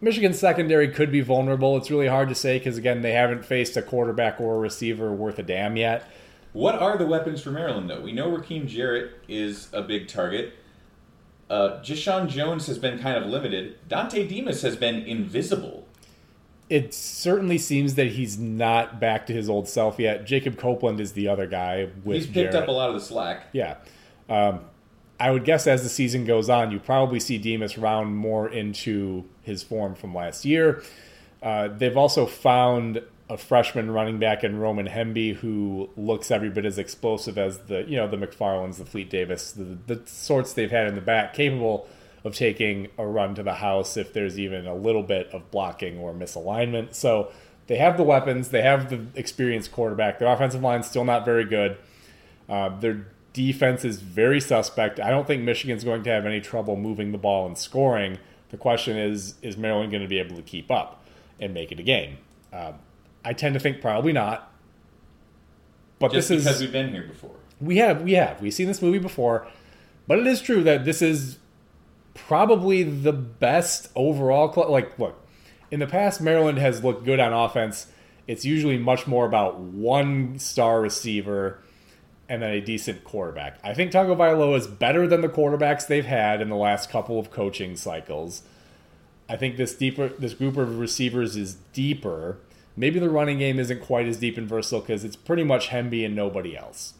Michigan's 0.00 0.38
secondary 0.38 0.88
could 0.88 1.12
be 1.12 1.20
vulnerable. 1.20 1.76
It's 1.76 1.90
really 1.90 2.08
hard 2.08 2.30
to 2.30 2.34
say 2.34 2.58
because, 2.58 2.78
again, 2.78 3.02
they 3.02 3.12
haven't 3.12 3.44
faced 3.44 3.76
a 3.76 3.82
quarterback 3.82 4.40
or 4.40 4.56
a 4.56 4.58
receiver 4.58 5.12
worth 5.12 5.38
a 5.38 5.42
damn 5.42 5.76
yet. 5.76 6.08
What 6.52 6.76
are 6.76 6.96
the 6.96 7.06
weapons 7.06 7.42
for 7.42 7.50
Maryland, 7.50 7.90
though? 7.90 8.00
We 8.00 8.12
know 8.12 8.30
Rakim 8.30 8.66
Jarrett 8.66 9.12
is 9.28 9.68
a 9.72 9.82
big 9.82 10.08
target. 10.08 10.54
Uh, 11.50 11.82
Jones 11.82 12.66
has 12.66 12.78
been 12.78 12.98
kind 12.98 13.22
of 13.22 13.26
limited. 13.26 13.76
Dontay 13.88 14.28
Demus 14.28 14.62
has 14.62 14.76
been 14.76 15.02
invisible. 15.02 15.86
It 16.70 16.94
certainly 16.94 17.58
seems 17.58 17.96
that 17.96 18.06
he's 18.12 18.38
not 18.38 19.00
back 19.00 19.26
to 19.26 19.32
his 19.32 19.50
old 19.50 19.68
self 19.68 19.98
yet. 19.98 20.24
Jacob 20.24 20.56
Copeland 20.56 21.00
is 21.00 21.12
the 21.12 21.28
other 21.28 21.46
guy 21.46 21.88
with 22.04 22.16
He's 22.16 22.26
picked 22.26 22.52
Jarrett. 22.52 22.54
up 22.54 22.68
a 22.68 22.72
lot 22.72 22.88
of 22.88 22.94
the 22.94 23.00
slack. 23.00 23.48
Yeah. 23.52 23.76
Um, 24.28 24.60
I 25.18 25.30
would 25.32 25.44
guess 25.44 25.66
as 25.66 25.82
the 25.82 25.88
season 25.88 26.24
goes 26.24 26.48
on, 26.48 26.70
you 26.70 26.78
probably 26.78 27.20
see 27.20 27.36
Demus 27.36 27.76
round 27.76 28.16
more 28.16 28.48
into 28.48 29.24
his 29.42 29.62
form 29.62 29.94
from 29.94 30.14
last 30.14 30.44
year. 30.46 30.82
Uh, 31.42 31.68
they've 31.68 31.96
also 31.96 32.24
found 32.24 33.02
a 33.28 33.36
freshman 33.36 33.90
running 33.90 34.18
back 34.18 34.42
in 34.42 34.58
Roman 34.58 34.88
Hemby 34.88 35.34
who 35.36 35.90
looks 35.96 36.30
every 36.30 36.50
bit 36.50 36.64
as 36.64 36.78
explosive 36.78 37.38
as 37.38 37.58
the 37.58 37.84
you 37.86 37.96
know 37.96 38.08
the 38.08 38.16
McFarlands, 38.16 38.78
the 38.78 38.84
Fleet 38.84 39.10
Davis, 39.10 39.52
the, 39.52 39.76
the 39.86 40.02
sorts 40.06 40.52
they've 40.52 40.70
had 40.70 40.86
in 40.86 40.94
the 40.94 41.00
back, 41.00 41.34
capable 41.34 41.88
of 42.24 42.34
taking 42.34 42.88
a 42.98 43.06
run 43.06 43.34
to 43.34 43.42
the 43.42 43.54
house 43.54 43.96
if 43.96 44.12
there's 44.12 44.38
even 44.38 44.66
a 44.66 44.74
little 44.74 45.02
bit 45.02 45.28
of 45.32 45.50
blocking 45.50 45.98
or 45.98 46.12
misalignment. 46.12 46.94
So 46.94 47.30
they 47.66 47.76
have 47.76 47.96
the 47.96 48.02
weapons, 48.02 48.48
they 48.50 48.62
have 48.62 48.90
the 48.90 49.06
experienced 49.18 49.72
quarterback. 49.72 50.18
Their 50.18 50.28
offensive 50.28 50.62
line's 50.62 50.86
still 50.86 51.04
not 51.04 51.24
very 51.24 51.44
good. 51.44 51.78
Uh, 52.48 52.68
their 52.80 53.06
defense 53.32 53.84
is 53.84 54.00
very 54.00 54.40
suspect. 54.40 54.98
I 55.00 55.08
don't 55.10 55.26
think 55.26 55.42
Michigan's 55.42 55.84
going 55.84 56.02
to 56.02 56.10
have 56.10 56.26
any 56.26 56.40
trouble 56.40 56.76
moving 56.76 57.12
the 57.12 57.18
ball 57.18 57.46
and 57.46 57.56
scoring. 57.56 58.18
The 58.50 58.56
question 58.56 58.96
is, 58.96 59.36
is 59.40 59.56
Maryland 59.56 59.90
going 59.92 60.02
to 60.02 60.08
be 60.08 60.18
able 60.18 60.36
to 60.36 60.42
keep 60.42 60.70
up 60.70 61.04
and 61.38 61.54
make 61.54 61.70
it 61.70 61.78
a 61.78 61.84
game? 61.84 62.18
Um, 62.52 62.74
I 63.24 63.32
tend 63.32 63.54
to 63.54 63.60
think 63.60 63.80
probably 63.80 64.12
not. 64.12 64.50
But 66.00 66.12
Just 66.12 66.28
this 66.28 66.42
because 66.44 66.56
is 66.56 66.62
we've 66.62 66.72
been 66.72 66.90
here 66.90 67.04
before. 67.04 67.36
we 67.60 67.76
have 67.76 68.02
we 68.02 68.14
have 68.14 68.40
we've 68.40 68.54
seen 68.54 68.66
this 68.66 68.80
movie 68.82 68.98
before, 68.98 69.46
but 70.08 70.18
it 70.18 70.26
is 70.26 70.40
true 70.40 70.62
that 70.64 70.84
this 70.84 71.02
is 71.02 71.38
probably 72.26 72.82
the 72.82 73.12
best 73.12 73.90
overall. 73.94 74.52
Cl- 74.52 74.70
like, 74.70 74.98
look, 74.98 75.16
in 75.70 75.80
the 75.80 75.86
past, 75.86 76.20
Maryland 76.20 76.58
has 76.58 76.82
looked 76.82 77.04
good 77.04 77.20
on 77.20 77.32
offense. 77.32 77.86
It's 78.26 78.44
usually 78.44 78.78
much 78.78 79.06
more 79.06 79.26
about 79.26 79.58
one 79.58 80.38
star 80.38 80.80
receiver 80.80 81.58
and 82.28 82.42
then 82.42 82.50
a 82.50 82.60
decent 82.60 83.02
quarterback. 83.02 83.58
I 83.64 83.74
think 83.74 83.90
Tagovailoa 83.90 84.56
is 84.56 84.68
better 84.68 85.08
than 85.08 85.20
the 85.20 85.28
quarterbacks 85.28 85.86
they've 85.86 86.04
had 86.04 86.40
in 86.40 86.48
the 86.48 86.56
last 86.56 86.88
couple 86.88 87.18
of 87.18 87.32
coaching 87.32 87.76
cycles. 87.76 88.42
I 89.28 89.36
think 89.36 89.56
this 89.56 89.74
deeper 89.74 90.08
this 90.08 90.34
group 90.34 90.56
of 90.56 90.78
receivers 90.78 91.36
is 91.36 91.54
deeper. 91.72 92.38
Maybe 92.76 93.00
the 93.00 93.10
running 93.10 93.38
game 93.38 93.58
isn't 93.58 93.80
quite 93.80 94.06
as 94.06 94.16
deep 94.16 94.38
and 94.38 94.48
versatile 94.48 94.80
because 94.80 95.04
it's 95.04 95.16
pretty 95.16 95.42
much 95.42 95.68
Hemby 95.68 96.04
and 96.04 96.14
nobody 96.14 96.56
else. 96.56 96.94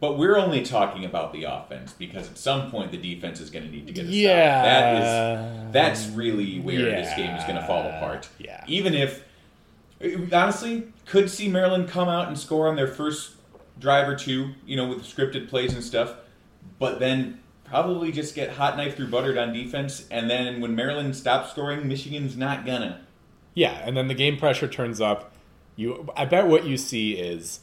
But 0.00 0.16
we're 0.16 0.36
only 0.36 0.62
talking 0.62 1.04
about 1.04 1.32
the 1.32 1.42
offense 1.44 1.92
because 1.92 2.28
at 2.28 2.38
some 2.38 2.70
point 2.70 2.92
the 2.92 2.98
defense 2.98 3.40
is 3.40 3.50
going 3.50 3.64
to 3.64 3.70
need 3.70 3.86
to 3.88 3.92
get 3.92 4.04
a 4.06 4.08
Yeah. 4.08 4.60
stop. 4.62 4.64
That 4.64 5.66
is 5.66 5.72
that's 5.72 6.16
really 6.16 6.60
where 6.60 6.78
this 6.82 7.12
game 7.16 7.30
is 7.34 7.42
going 7.44 7.56
to 7.56 7.66
fall 7.66 7.82
apart. 7.88 8.28
Yeah. 8.38 8.62
Even 8.68 8.94
if 8.94 9.24
honestly 10.32 10.84
could 11.06 11.28
see 11.30 11.48
Maryland 11.48 11.88
come 11.88 12.08
out 12.08 12.28
and 12.28 12.38
score 12.38 12.68
on 12.68 12.76
their 12.76 12.86
first 12.86 13.32
drive 13.80 14.08
or 14.08 14.14
two, 14.16 14.50
you 14.66 14.76
know, 14.76 14.86
with 14.88 15.02
scripted 15.02 15.48
plays 15.48 15.74
and 15.74 15.82
stuff, 15.82 16.14
but 16.78 17.00
then 17.00 17.40
probably 17.64 18.12
just 18.12 18.34
get 18.34 18.50
hot 18.50 18.76
knife 18.76 18.96
through 18.96 19.08
buttered 19.08 19.36
on 19.36 19.52
defense 19.52 20.06
and 20.10 20.30
then 20.30 20.60
when 20.60 20.74
Maryland 20.74 21.16
stops 21.16 21.50
scoring, 21.50 21.86
Michigan's 21.88 22.36
not 22.36 22.64
gonna. 22.64 23.00
Yeah, 23.54 23.72
and 23.84 23.96
then 23.96 24.06
the 24.06 24.14
game 24.14 24.36
pressure 24.36 24.68
turns 24.68 25.00
up. 25.00 25.32
You, 25.74 26.08
I 26.16 26.24
bet 26.24 26.46
what 26.46 26.64
you 26.66 26.76
see 26.76 27.12
is 27.12 27.60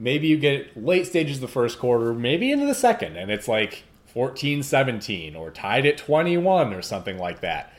maybe 0.00 0.26
you 0.26 0.38
get 0.38 0.82
late 0.82 1.06
stages 1.06 1.36
of 1.36 1.42
the 1.42 1.48
first 1.48 1.78
quarter, 1.78 2.14
maybe 2.14 2.50
into 2.50 2.66
the 2.66 2.74
second, 2.74 3.16
and 3.16 3.30
it's 3.30 3.46
like 3.46 3.84
14-17 4.14 5.36
or 5.36 5.50
tied 5.50 5.86
at 5.86 5.98
21 5.98 6.72
or 6.72 6.82
something 6.82 7.18
like 7.18 7.40
that. 7.42 7.72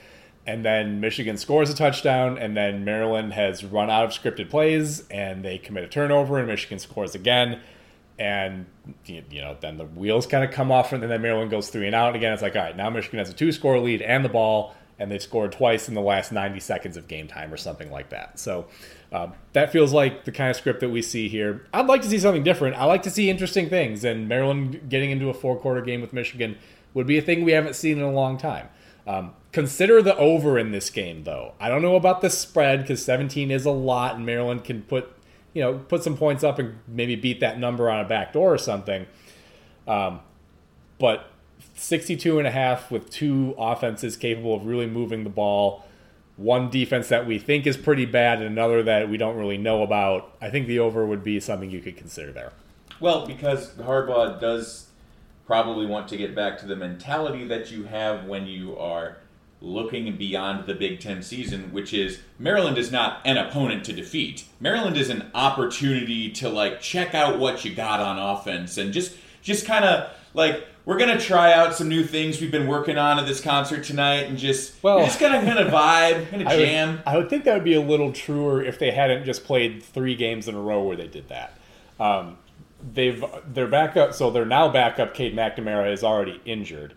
And 0.48 0.64
then 0.64 1.00
Michigan 1.02 1.38
scores 1.38 1.70
a 1.70 1.76
touchdown, 1.76 2.38
and 2.38 2.56
then 2.56 2.86
Maryland 2.86 3.34
has 3.34 3.64
run 3.64 3.90
out 3.90 4.06
of 4.06 4.12
scripted 4.12 4.50
plays, 4.50 5.08
and 5.10 5.44
they 5.44 5.58
commit 5.58 5.84
a 5.84 5.88
turnover, 5.88 6.38
and 6.38 6.48
Michigan 6.48 6.80
scores 6.80 7.16
again. 7.16 7.60
And 8.18 8.68
you 9.06 9.24
know, 9.42 9.58
then 9.60 9.78
the 9.78 9.86
wheels 9.86 10.28
kind 10.28 10.44
of 10.44 10.52
come 10.52 10.72
off, 10.72 10.94
and 10.94 11.04
then 11.04 11.22
Maryland 11.22 11.50
goes 11.50 11.70
three 11.70 11.88
and 11.88 11.96
out 11.96 12.16
again. 12.16 12.34
It's 12.34 12.42
like, 12.42 12.56
all 12.56 12.62
right, 12.62 12.78
now 12.78 12.90
Michigan 12.90 13.20
has 13.20 13.30
a 13.30 13.34
two-score 13.34 13.80
lead 13.80 14.02
and 14.02 14.24
the 14.24 14.30
ball, 14.30 14.76
and 15.00 15.12
they've 15.12 15.22
scored 15.22 15.52
twice 15.52 15.88
in 15.88 15.96
the 15.96 16.02
last 16.02 16.32
90 16.32 16.60
seconds 16.60 16.98
of 16.98 17.08
game 17.08 17.28
time 17.28 17.52
or 17.52 17.58
something 17.58 17.92
like 17.92 18.10
that. 18.10 18.40
So 18.40 18.68
uh, 19.12 19.28
that 19.54 19.72
feels 19.72 19.92
like 19.92 20.24
the 20.24 20.32
kind 20.32 20.50
of 20.50 20.56
script 20.56 20.80
that 20.80 20.90
we 20.90 21.02
see 21.02 21.28
here. 21.28 21.66
I'd 21.74 21.88
like 21.88 22.02
to 22.04 22.10
see 22.10 22.20
something 22.20 22.44
different. 22.44 22.78
I 22.78 22.86
like 22.86 23.04
to 23.04 23.10
see 23.10 23.30
interesting 23.30 23.70
things, 23.70 24.04
and 24.06 24.28
Maryland 24.28 24.90
getting 24.90 25.12
into 25.12 25.30
a 25.30 25.34
four-quarter 25.34 25.82
game 25.82 26.02
with 26.02 26.14
Michigan 26.14 26.58
would 26.94 27.08
be 27.08 27.18
a 27.18 27.22
thing 27.22 27.44
we 27.44 27.52
haven't 27.52 27.76
seen 27.76 27.98
in 27.98 28.04
a 28.04 28.12
long 28.12 28.38
time. 28.38 28.70
Um, 29.06 29.34
consider 29.52 30.02
the 30.02 30.16
over 30.16 30.58
in 30.58 30.72
this 30.72 30.90
game, 30.90 31.24
though. 31.24 31.54
I 31.60 31.68
don't 31.68 31.82
know 31.82 31.96
about 31.96 32.22
the 32.22 32.30
spread 32.30 32.82
because 32.82 33.04
17 33.04 33.52
is 33.52 33.66
a 33.66 33.72
lot, 33.72 34.16
and 34.16 34.26
Maryland 34.26 34.64
can 34.64 34.84
put 34.84 35.12
you 35.54 35.62
know 35.62 35.80
put 35.80 36.04
some 36.04 36.16
points 36.16 36.44
up 36.44 36.60
and 36.60 36.80
maybe 36.88 37.16
beat 37.16 37.40
that 37.42 37.60
number 37.60 37.90
on 37.90 38.00
a 38.00 38.08
back 38.08 38.34
door 38.34 38.54
or 38.54 38.58
something. 38.58 39.06
Um, 39.88 40.22
but 41.00 41.32
62 41.76 42.38
and 42.38 42.48
a 42.48 42.52
half 42.52 42.92
with 42.92 43.10
two 43.10 43.56
offenses 43.58 44.16
capable 44.16 44.56
of 44.56 44.66
really 44.66 44.88
moving 44.88 45.24
the 45.24 45.30
ball 45.30 45.86
one 46.42 46.70
defense 46.70 47.10
that 47.10 47.26
we 47.26 47.38
think 47.38 47.68
is 47.68 47.78
pretty 47.78 48.06
bad 48.06 48.40
and 48.40 48.48
another 48.48 48.82
that 48.84 49.10
we 49.10 49.18
don't 49.18 49.38
really 49.38 49.58
know 49.58 49.84
about 49.84 50.36
i 50.42 50.50
think 50.50 50.68
the 50.68 50.80
over 50.80 51.06
would 51.06 51.24
be 51.24 51.40
something 51.40 51.70
you 51.70 51.82
could 51.82 51.98
consider 51.98 52.32
there 52.32 52.52
Well, 53.00 53.26
because 53.26 53.72
Harbaugh 53.72 54.40
does 54.40 54.88
probably 55.48 55.86
want 55.86 56.08
to 56.10 56.18
get 56.18 56.36
back 56.36 56.60
to 56.60 56.66
the 56.68 56.76
mentality 56.76 57.46
that 57.48 57.72
you 57.72 57.84
have 57.84 58.26
when 58.26 58.46
you 58.46 58.78
are 58.78 59.18
looking 59.60 60.16
beyond 60.18 60.66
the 60.66 60.74
Big 60.74 61.00
Ten 61.00 61.22
season, 61.22 61.72
which 61.74 61.94
is 61.94 62.20
Maryland 62.40 62.78
is 62.78 62.92
not 62.92 63.22
an 63.26 63.38
opponent 63.38 63.84
to 63.86 63.94
defeat. 63.94 64.46
Maryland 64.60 64.98
is 64.98 65.10
an 65.10 65.30
opportunity 65.36 66.32
to 66.32 66.50
like 66.50 66.80
check 66.82 67.14
out 67.14 67.38
what 67.38 67.66
you 67.66 67.74
got 67.76 68.00
on 68.00 68.18
offense 68.18 68.78
and 68.78 68.94
just 68.94 69.16
just 69.42 69.66
kind 69.66 69.84
of 69.84 70.10
like 70.34 70.66
we're 70.86 70.98
gonna 70.98 71.20
try 71.20 71.54
out 71.54 71.76
some 71.76 71.88
new 71.88 72.04
things 72.04 72.42
we've 72.42 72.52
been 72.52 72.68
working 72.68 72.98
on 72.98 73.20
at 73.20 73.26
this 73.26 73.42
concert 73.42 73.84
tonight 73.84 74.24
and 74.28 74.38
just 74.38 74.82
Well- 74.84 75.04
just 75.06 75.20
gonna 75.20 75.44
kind 75.44 75.60
of 75.60 75.68
vibe, 75.72 76.32
gonna 76.32 76.46
I 76.50 76.56
would, 76.56 76.66
jam. 76.66 77.02
I 77.06 77.18
would 77.18 77.30
think 77.30 77.44
that 77.46 77.54
would 77.54 77.64
be 77.64 77.76
a 77.76 77.82
little 77.82 78.12
truer 78.12 78.64
if 78.64 78.80
they 78.80 78.92
hadn't 78.92 79.26
just 79.26 79.44
played 79.44 79.84
three 79.84 80.16
games 80.16 80.48
in 80.48 80.56
a 80.56 80.62
row 80.62 80.84
where 80.84 80.96
they 80.98 81.08
did 81.08 81.30
that 81.30 81.58
um, 82.00 82.38
they've 82.94 83.24
their 83.48 83.68
backup 83.68 84.14
so 84.14 84.32
their 84.32 84.46
now 84.46 84.70
backup 84.70 85.14
Cade 85.14 85.36
McNamara 85.36 85.92
is 85.94 86.04
already 86.04 86.42
injured 86.46 86.94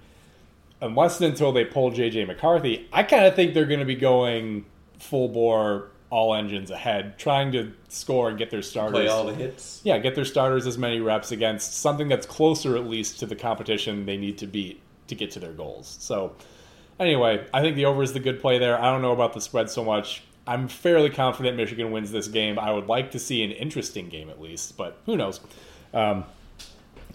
unless 0.81 1.21
and 1.21 1.31
until 1.31 1.53
they 1.53 1.65
pull 1.65 1.91
JJ 1.91 2.27
McCarthy 2.27 2.89
I 2.93 3.03
kind 3.03 3.25
of 3.27 3.35
think 3.35 3.55
they're 3.55 3.67
going 3.67 3.81
to 3.81 3.87
be 3.87 3.95
going 3.95 4.65
full 4.99 5.29
bore 5.29 5.89
all 6.11 6.35
engines 6.35 6.71
ahead 6.71 7.19
trying 7.19 7.51
to 7.53 7.73
score 7.89 8.29
and 8.29 8.39
get 8.39 8.51
their 8.51 8.63
starters 8.63 8.93
Play 8.93 9.09
all 9.09 9.27
the 9.27 9.35
hits. 9.35 9.81
yeah, 9.85 9.99
get 9.99 10.15
their 10.15 10.25
starters 10.25 10.67
as 10.67 10.79
many 10.79 11.01
reps 11.01 11.33
against 11.33 11.79
something 11.79 12.09
that's 12.09 12.27
closer 12.27 12.77
at 12.77 12.87
least 12.87 13.19
to 13.21 13.27
the 13.27 13.35
competition 13.37 14.07
they 14.07 14.17
need 14.17 14.39
to 14.39 14.47
beat 14.47 14.81
to 15.09 15.15
get 15.15 15.31
to 15.33 15.41
their 15.41 15.53
goals. 15.53 15.97
So, 16.01 16.35
anyway, 17.01 17.47
I 17.53 17.61
think 17.63 17.77
the 17.77 17.87
over 17.87 18.03
is 18.03 18.13
the 18.13 18.21
good 18.21 18.41
play 18.41 18.59
there. 18.59 18.81
I 18.81 18.91
don't 18.93 19.03
know 19.03 19.13
about 19.13 19.33
the 19.33 19.41
spread 19.41 19.69
so 19.71 19.85
much. 19.85 20.23
I'm 20.47 20.69
fairly 20.69 21.11
confident 21.11 21.57
Michigan 21.57 21.91
wins 21.91 22.13
this 22.13 22.29
game. 22.29 22.59
I 22.59 22.71
would 22.71 22.87
like 22.87 23.11
to 23.13 23.19
see 23.19 23.43
an 23.43 23.51
interesting 23.51 24.09
game 24.09 24.29
at 24.31 24.41
least, 24.41 24.77
but 24.77 24.99
who 25.07 25.17
knows? 25.17 25.41
Um, 25.93 26.25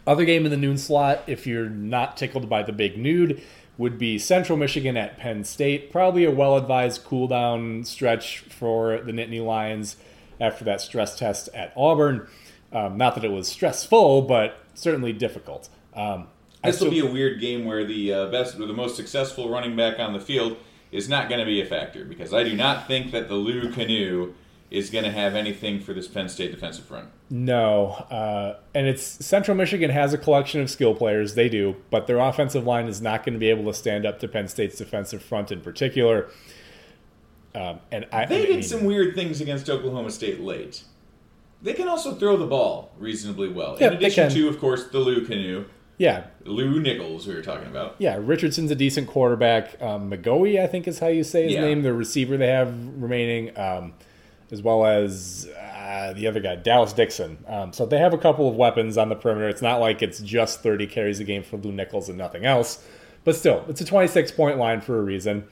other 0.07 0.25
game 0.25 0.45
in 0.45 0.51
the 0.51 0.57
noon 0.57 0.77
slot, 0.77 1.23
if 1.27 1.45
you're 1.45 1.69
not 1.69 2.17
tickled 2.17 2.49
by 2.49 2.63
the 2.63 2.71
big 2.71 2.97
nude, 2.97 3.41
would 3.79 3.97
be 3.97 4.19
Central 4.19 4.57
Michigan 4.57 4.97
at 4.97 5.17
Penn 5.17 5.45
State. 5.45 5.89
Probably 5.89 6.25
a 6.25 6.31
well 6.31 6.57
advised 6.57 7.05
cool 7.05 7.27
down 7.27 7.85
stretch 7.85 8.39
for 8.39 8.99
the 8.99 9.13
Nittany 9.13 9.43
Lions 9.43 9.95
after 10.39 10.65
that 10.65 10.81
stress 10.81 11.17
test 11.17 11.49
at 11.55 11.73
Auburn. 11.75 12.27
Um, 12.71 12.97
not 12.97 13.15
that 13.15 13.23
it 13.23 13.31
was 13.31 13.47
stressful, 13.47 14.23
but 14.23 14.59
certainly 14.75 15.13
difficult. 15.13 15.69
Um, 15.95 16.27
This 16.63 16.81
will 16.81 16.91
be 16.91 16.99
a 16.99 17.05
weird 17.11 17.39
game 17.39 17.65
where 17.65 17.85
the 17.85 18.13
uh, 18.13 18.25
best 18.27 18.59
or 18.59 18.67
the 18.67 18.73
most 18.73 18.97
successful 18.97 19.49
running 19.49 19.77
back 19.77 19.97
on 19.97 20.11
the 20.11 20.19
field 20.19 20.57
is 20.91 21.07
not 21.07 21.29
going 21.29 21.39
to 21.39 21.45
be 21.45 21.61
a 21.61 21.65
factor 21.65 22.03
because 22.03 22.33
I 22.33 22.43
do 22.43 22.55
not 22.55 22.85
think 22.85 23.11
that 23.11 23.29
the 23.29 23.35
Lou 23.35 23.71
Canoe 23.71 24.33
is 24.69 24.89
going 24.89 25.05
to 25.05 25.11
have 25.11 25.35
anything 25.35 25.79
for 25.79 25.93
this 25.93 26.07
Penn 26.07 26.27
State 26.27 26.51
defensive 26.51 26.85
front. 26.85 27.09
No, 27.31 27.89
uh, 28.09 28.57
and 28.73 28.87
it's 28.87 29.03
Central 29.03 29.55
Michigan 29.55 29.91
has 29.91 30.13
a 30.13 30.17
collection 30.17 30.61
of 30.61 30.69
skill 30.69 30.95
players. 30.95 31.35
They 31.35 31.47
do, 31.47 31.75
but 31.91 32.07
their 32.07 32.17
offensive 32.17 32.65
line 32.65 32.87
is 32.87 33.01
not 33.01 33.23
going 33.23 33.33
to 33.33 33.39
be 33.39 33.49
able 33.51 33.65
to 33.71 33.73
stand 33.77 34.05
up 34.05 34.19
to 34.21 34.27
Penn 34.27 34.47
State's 34.47 34.77
defensive 34.77 35.21
front 35.21 35.51
in 35.51 35.61
particular. 35.61 36.29
Um, 37.53 37.79
and 37.91 38.05
I, 38.11 38.25
They 38.25 38.43
I 38.43 38.45
did 38.45 38.65
some 38.65 38.83
weird 38.83 39.13
things 39.15 39.41
against 39.41 39.69
Oklahoma 39.69 40.09
State 40.11 40.39
late. 40.39 40.83
They 41.61 41.73
can 41.73 41.87
also 41.87 42.15
throw 42.15 42.37
the 42.37 42.45
ball 42.47 42.91
reasonably 42.97 43.49
well. 43.49 43.77
Yeah, 43.79 43.87
In 43.87 43.93
addition 43.93 44.29
to, 44.31 44.47
of 44.47 44.59
course, 44.59 44.87
the 44.87 44.99
Lou 44.99 45.25
Canoe, 45.25 45.65
yeah, 45.97 46.27
Lew 46.45 46.79
Nichols, 46.79 47.27
we 47.27 47.35
were 47.35 47.41
talking 47.41 47.67
about. 47.67 47.95
yeah. 47.99 48.17
Richardson's 48.19 48.71
a 48.71 48.75
decent 48.75 49.07
quarterback. 49.07 49.79
Um, 49.81 50.09
McGoey, 50.09 50.59
I 50.63 50.67
think, 50.67 50.87
is 50.87 50.99
how 50.99 51.07
you 51.07 51.23
say 51.23 51.43
his 51.43 51.53
Yeah. 51.53 51.61
name. 51.61 51.81
The 51.83 51.93
receiver 51.93 52.37
they 52.37 52.47
have 52.47 52.73
remaining, 53.01 53.55
um, 53.57 53.93
as 54.51 54.61
well 54.61 54.85
as 54.85 55.47
uh, 55.89 56.13
the 56.13 56.27
other 56.27 56.39
guy, 56.39 56.55
Dallas 56.55 56.93
Dixon. 56.93 57.43
Um, 57.47 57.73
so 57.73 57.83
they 57.83 57.97
have 57.97 58.13
a 58.13 58.17
couple 58.17 58.47
of 58.47 58.53
weapons 58.53 58.95
on 58.95 59.09
the 59.09 59.15
perimeter. 59.15 59.49
It's 59.49 59.61
not 59.61 59.79
like 59.79 60.03
it's 60.03 60.19
just 60.19 60.61
30 60.61 60.85
carries 60.85 61.19
a 61.19 61.23
game 61.23 61.41
for 61.41 61.57
Lew 61.57 61.71
Nichols 61.71 62.09
and 62.09 62.17
nothing 62.17 62.45
else. 62.45 62.85
But 63.23 63.35
still, 63.35 63.65
it's 63.67 63.81
a 63.81 63.85
26 63.85 64.31
point 64.33 64.59
line 64.59 64.81
for 64.81 64.99
a 64.99 65.01
reason. 65.01 65.47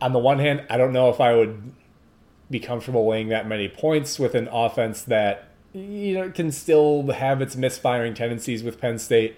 On 0.00 0.14
the 0.14 0.18
one 0.18 0.38
hand, 0.38 0.64
I 0.70 0.78
don't 0.78 0.94
know 0.94 1.10
if 1.10 1.20
I 1.20 1.34
would 1.34 1.74
be 2.50 2.58
comfortable 2.58 3.06
laying 3.06 3.28
that 3.28 3.46
many 3.46 3.68
points 3.68 4.18
with 4.18 4.34
an 4.34 4.48
offense 4.48 5.02
that 5.02 5.50
you 5.74 6.14
know 6.14 6.30
can 6.30 6.50
still 6.50 7.06
have 7.08 7.42
its 7.42 7.56
misfiring 7.56 8.14
tendencies 8.14 8.62
with 8.62 8.80
Penn 8.80 8.98
State. 8.98 9.36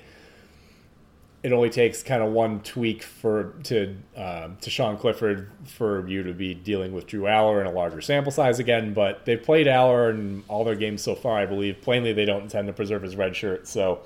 It 1.42 1.52
only 1.52 1.70
takes 1.70 2.04
kind 2.04 2.22
of 2.22 2.30
one 2.32 2.60
tweak 2.60 3.02
for 3.02 3.54
to 3.64 3.96
um, 4.16 4.58
to 4.60 4.70
Sean 4.70 4.96
Clifford 4.96 5.50
for 5.64 6.06
you 6.06 6.22
to 6.22 6.32
be 6.32 6.54
dealing 6.54 6.92
with 6.92 7.06
Drew 7.08 7.22
Allar 7.22 7.60
in 7.60 7.66
a 7.66 7.72
larger 7.72 8.00
sample 8.00 8.30
size 8.30 8.60
again. 8.60 8.94
But 8.94 9.24
they've 9.24 9.42
played 9.42 9.66
Allar 9.66 10.10
in 10.10 10.44
all 10.46 10.62
their 10.64 10.76
games 10.76 11.02
so 11.02 11.16
far. 11.16 11.38
I 11.38 11.46
believe 11.46 11.80
plainly 11.80 12.12
they 12.12 12.24
don't 12.24 12.42
intend 12.42 12.68
to 12.68 12.72
preserve 12.72 13.02
his 13.02 13.16
red 13.16 13.34
shirt. 13.34 13.66
So 13.66 14.02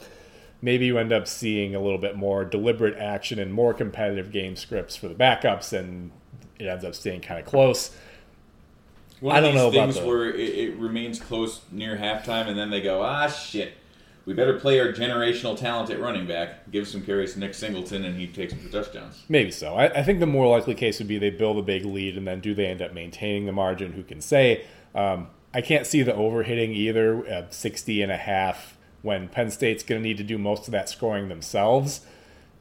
maybe 0.62 0.86
you 0.86 0.96
end 0.96 1.12
up 1.12 1.28
seeing 1.28 1.74
a 1.74 1.80
little 1.80 1.98
bit 1.98 2.16
more 2.16 2.42
deliberate 2.44 2.96
action 2.96 3.38
and 3.38 3.52
more 3.52 3.74
competitive 3.74 4.32
game 4.32 4.56
scripts 4.56 4.96
for 4.96 5.08
the 5.08 5.14
backups, 5.14 5.72
and 5.78 6.12
it 6.58 6.66
ends 6.66 6.84
up 6.86 6.94
staying 6.94 7.20
kind 7.20 7.38
of 7.38 7.44
close. 7.44 7.94
One 9.20 9.36
I 9.36 9.40
don't 9.40 9.54
know 9.54 9.68
about 9.68 9.92
things 9.92 10.00
the- 10.00 10.06
where 10.06 10.30
it, 10.34 10.40
it 10.40 10.76
remains 10.76 11.20
close 11.20 11.60
near 11.70 11.96
halftime, 11.96 12.48
and 12.48 12.58
then 12.58 12.70
they 12.70 12.80
go, 12.80 13.02
ah, 13.02 13.28
shit. 13.28 13.72
We 14.26 14.34
better 14.34 14.58
play 14.58 14.80
our 14.80 14.92
generational 14.92 15.56
talent 15.56 15.88
at 15.88 16.00
running 16.00 16.26
back. 16.26 16.68
Give 16.72 16.86
some 16.86 17.02
carries 17.02 17.34
to 17.34 17.38
Nick 17.38 17.54
Singleton, 17.54 18.04
and 18.04 18.18
he 18.18 18.26
takes 18.26 18.52
them 18.52 18.60
for 18.60 18.68
touchdowns. 18.68 19.22
Maybe 19.28 19.52
so. 19.52 19.76
I, 19.76 20.00
I 20.00 20.02
think 20.02 20.18
the 20.18 20.26
more 20.26 20.48
likely 20.48 20.74
case 20.74 20.98
would 20.98 21.06
be 21.06 21.16
they 21.16 21.30
build 21.30 21.58
a 21.58 21.62
big 21.62 21.84
lead 21.84 22.18
and 22.18 22.26
then 22.26 22.40
do 22.40 22.52
they 22.52 22.66
end 22.66 22.82
up 22.82 22.92
maintaining 22.92 23.46
the 23.46 23.52
margin? 23.52 23.92
Who 23.92 24.02
can 24.02 24.20
say? 24.20 24.64
Um, 24.96 25.28
I 25.54 25.60
can't 25.60 25.86
see 25.86 26.02
the 26.02 26.12
overhitting 26.12 26.74
either 26.74 27.24
at 27.26 27.54
60 27.54 28.02
and 28.02 28.10
a 28.10 28.16
half 28.16 28.76
when 29.02 29.28
Penn 29.28 29.50
State's 29.52 29.84
going 29.84 30.02
to 30.02 30.06
need 30.06 30.18
to 30.18 30.24
do 30.24 30.38
most 30.38 30.66
of 30.66 30.72
that 30.72 30.88
scoring 30.88 31.28
themselves. 31.28 32.00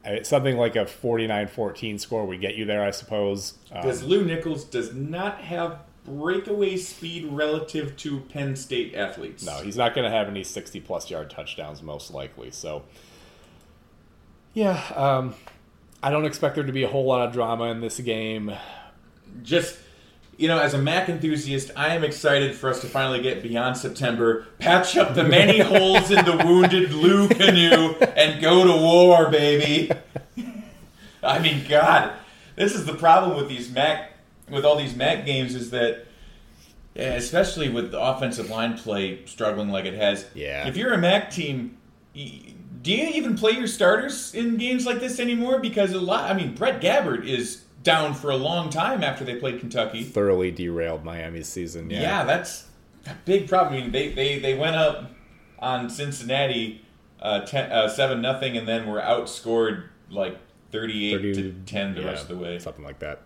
Uh, 0.05 0.21
Something 0.21 0.57
like 0.57 0.75
a 0.75 0.85
49 0.85 1.47
14 1.47 1.97
score 1.97 2.25
would 2.25 2.41
get 2.41 2.53
you 2.53 2.65
there, 2.65 2.83
I 2.83 2.91
suppose. 2.91 3.55
Um, 3.71 3.81
Because 3.81 4.03
Lew 4.03 4.23
Nichols 4.23 4.65
does 4.65 4.93
not 4.93 5.39
have 5.41 5.79
breakaway 6.05 6.77
speed 6.77 7.25
relative 7.25 7.97
to 7.97 8.19
Penn 8.21 8.55
State 8.55 8.95
athletes. 8.95 9.45
no, 9.45 9.57
he's 9.61 9.77
not 9.77 9.95
going 9.95 10.09
to 10.09 10.15
have 10.15 10.27
any 10.27 10.43
60 10.43 10.79
plus 10.81 11.09
yard 11.09 11.29
touchdowns, 11.29 11.81
most 11.81 12.11
likely. 12.11 12.51
So, 12.51 12.83
yeah, 14.53 14.81
um, 14.95 15.35
I 16.01 16.11
don't 16.11 16.25
expect 16.25 16.55
there 16.55 16.63
to 16.63 16.71
be 16.71 16.83
a 16.83 16.87
whole 16.87 17.05
lot 17.05 17.27
of 17.27 17.33
drama 17.33 17.65
in 17.65 17.81
this 17.81 17.99
game. 17.99 18.53
just 19.43 19.77
you 20.37 20.47
know, 20.47 20.59
as 20.59 20.73
a 20.73 20.77
MAC 20.77 21.09
enthusiast, 21.09 21.71
I 21.75 21.95
am 21.95 22.03
excited 22.03 22.55
for 22.55 22.69
us 22.69 22.81
to 22.81 22.87
finally 22.87 23.21
get 23.21 23.41
beyond 23.41 23.77
September, 23.77 24.45
patch 24.59 24.97
up 24.97 25.15
the 25.15 25.23
many 25.23 25.59
holes 25.61 26.11
in 26.11 26.25
the 26.25 26.37
wounded 26.45 26.91
Lou 26.91 27.29
canoe, 27.29 27.93
and 28.15 28.41
go 28.41 28.65
to 28.65 28.81
war, 28.81 29.29
baby. 29.29 29.91
I 31.23 31.39
mean, 31.39 31.65
God, 31.67 32.13
this 32.55 32.75
is 32.75 32.85
the 32.85 32.93
problem 32.93 33.37
with 33.37 33.47
these 33.47 33.71
MAC, 33.71 34.11
with 34.49 34.65
all 34.65 34.75
these 34.75 34.95
MAC 34.95 35.25
games, 35.25 35.55
is 35.55 35.71
that, 35.71 36.05
yeah, 36.93 37.13
especially 37.13 37.69
with 37.69 37.91
the 37.91 37.99
offensive 37.99 38.49
line 38.49 38.77
play 38.77 39.25
struggling 39.25 39.69
like 39.69 39.85
it 39.85 39.95
has. 39.95 40.25
Yeah. 40.33 40.67
If 40.67 40.77
you're 40.77 40.93
a 40.93 40.97
MAC 40.97 41.31
team, 41.31 41.77
do 42.13 42.91
you 42.91 43.07
even 43.09 43.37
play 43.37 43.51
your 43.51 43.67
starters 43.67 44.33
in 44.33 44.57
games 44.57 44.85
like 44.85 44.99
this 44.99 45.19
anymore? 45.19 45.59
Because 45.59 45.91
a 45.91 45.99
lot, 45.99 46.29
I 46.29 46.33
mean, 46.33 46.55
Brett 46.55 46.81
Gabbert 46.81 47.25
is 47.27 47.63
down 47.83 48.13
for 48.13 48.31
a 48.31 48.37
long 48.37 48.69
time 48.69 49.03
after 49.03 49.23
they 49.23 49.35
played 49.35 49.59
Kentucky. 49.59 50.03
Thoroughly 50.03 50.51
derailed 50.51 51.03
Miami's 51.03 51.47
season. 51.47 51.89
Yeah. 51.89 52.01
Yeah, 52.01 52.23
that's 52.23 52.67
a 53.05 53.15
big 53.25 53.47
problem. 53.47 53.75
I 53.75 53.81
mean, 53.81 53.91
they, 53.91 54.11
they, 54.11 54.39
they 54.39 54.55
went 54.55 54.75
up 54.75 55.11
on 55.59 55.89
Cincinnati 55.89 56.85
uh, 57.21 57.41
ten, 57.41 57.71
uh, 57.71 57.89
seven 57.89 58.21
nothing, 58.21 58.57
and 58.57 58.67
then 58.67 58.87
were 58.87 59.01
outscored 59.01 59.85
like 60.09 60.37
thirty 60.71 61.13
eight 61.13 61.33
to 61.33 61.55
ten 61.65 61.95
the 61.95 62.01
yeah, 62.01 62.07
rest 62.07 62.23
of 62.23 62.37
the 62.37 62.43
way. 62.43 62.59
Something 62.59 62.83
like 62.83 62.99
that. 62.99 63.21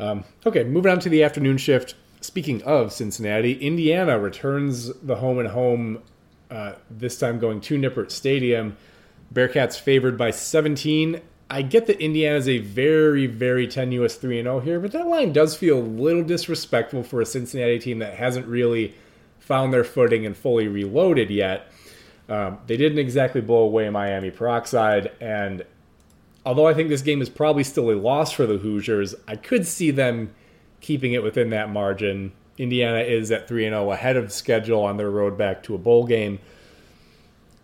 Um, 0.00 0.24
okay, 0.46 0.64
moving 0.64 0.90
on 0.90 0.98
to 1.00 1.08
the 1.08 1.22
afternoon 1.22 1.58
shift. 1.58 1.94
Speaking 2.22 2.62
of 2.62 2.92
Cincinnati, 2.92 3.52
Indiana 3.54 4.18
returns 4.18 4.92
the 5.00 5.16
home 5.16 5.38
and 5.38 5.48
home, 5.48 6.02
uh, 6.50 6.72
this 6.90 7.18
time 7.18 7.38
going 7.38 7.60
to 7.62 7.78
Nippert 7.78 8.10
Stadium. 8.10 8.76
Bearcats 9.32 9.78
favored 9.78 10.18
by 10.18 10.30
17. 10.30 11.20
I 11.50 11.62
get 11.62 11.86
that 11.86 12.00
Indiana's 12.00 12.48
a 12.48 12.58
very, 12.58 13.26
very 13.26 13.66
tenuous 13.66 14.16
3 14.16 14.42
0 14.42 14.60
here, 14.60 14.80
but 14.80 14.92
that 14.92 15.06
line 15.06 15.32
does 15.32 15.56
feel 15.56 15.78
a 15.78 15.80
little 15.80 16.24
disrespectful 16.24 17.02
for 17.02 17.20
a 17.20 17.26
Cincinnati 17.26 17.78
team 17.78 17.98
that 17.98 18.14
hasn't 18.14 18.46
really 18.46 18.94
found 19.38 19.72
their 19.72 19.84
footing 19.84 20.24
and 20.26 20.36
fully 20.36 20.68
reloaded 20.68 21.30
yet. 21.30 21.70
Um, 22.28 22.58
they 22.66 22.76
didn't 22.76 22.98
exactly 22.98 23.40
blow 23.40 23.62
away 23.62 23.90
Miami 23.90 24.30
Peroxide, 24.30 25.10
and 25.20 25.64
although 26.44 26.66
I 26.66 26.74
think 26.74 26.88
this 26.88 27.02
game 27.02 27.20
is 27.20 27.28
probably 27.28 27.64
still 27.64 27.90
a 27.90 27.96
loss 27.96 28.32
for 28.32 28.46
the 28.46 28.58
Hoosiers, 28.58 29.14
I 29.28 29.36
could 29.36 29.66
see 29.66 29.90
them 29.90 30.34
keeping 30.80 31.12
it 31.12 31.22
within 31.22 31.50
that 31.50 31.70
margin. 31.70 32.32
Indiana 32.58 32.98
is 32.98 33.30
at 33.30 33.48
3 33.48 33.64
0 33.64 33.90
ahead 33.90 34.16
of 34.16 34.32
schedule 34.32 34.82
on 34.82 34.96
their 34.96 35.10
road 35.10 35.36
back 35.38 35.62
to 35.64 35.74
a 35.74 35.78
bowl 35.78 36.06
game. 36.06 36.38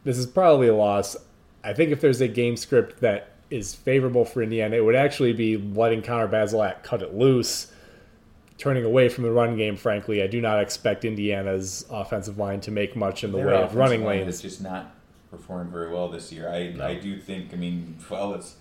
This 0.04 0.18
is 0.18 0.26
probably 0.26 0.68
a 0.68 0.74
loss. 0.74 1.16
I 1.64 1.72
think 1.72 1.90
if 1.90 2.00
there's 2.00 2.20
a 2.20 2.28
game 2.28 2.56
script 2.56 3.00
that 3.00 3.30
is 3.50 3.74
favorable 3.74 4.24
for 4.24 4.42
Indiana, 4.42 4.76
it 4.76 4.84
would 4.84 4.94
actually 4.94 5.32
be 5.32 5.56
letting 5.56 6.02
Connor 6.02 6.28
Bazelak 6.28 6.82
cut 6.82 7.02
it 7.02 7.14
loose, 7.14 7.72
turning 8.58 8.84
away 8.84 9.08
from 9.08 9.24
the 9.24 9.32
run 9.32 9.56
game, 9.56 9.76
frankly. 9.76 10.22
I 10.22 10.26
do 10.26 10.40
not 10.40 10.60
expect 10.60 11.04
Indiana's 11.04 11.84
offensive 11.90 12.38
line 12.38 12.60
to 12.62 12.70
make 12.70 12.96
much 12.96 13.24
in 13.24 13.32
the 13.32 13.38
Their 13.38 13.48
way 13.48 13.62
of 13.62 13.74
running 13.74 14.04
lanes. 14.04 14.28
It's 14.28 14.42
just 14.42 14.62
not 14.62 14.94
performed 15.30 15.70
very 15.70 15.90
well 15.92 16.08
this 16.08 16.32
year. 16.32 16.48
I 16.48 16.74
I 16.80 16.94
do 16.94 17.18
think. 17.18 17.52
I 17.52 17.56
mean, 17.56 17.96
well, 18.08 18.34
it's 18.34 18.56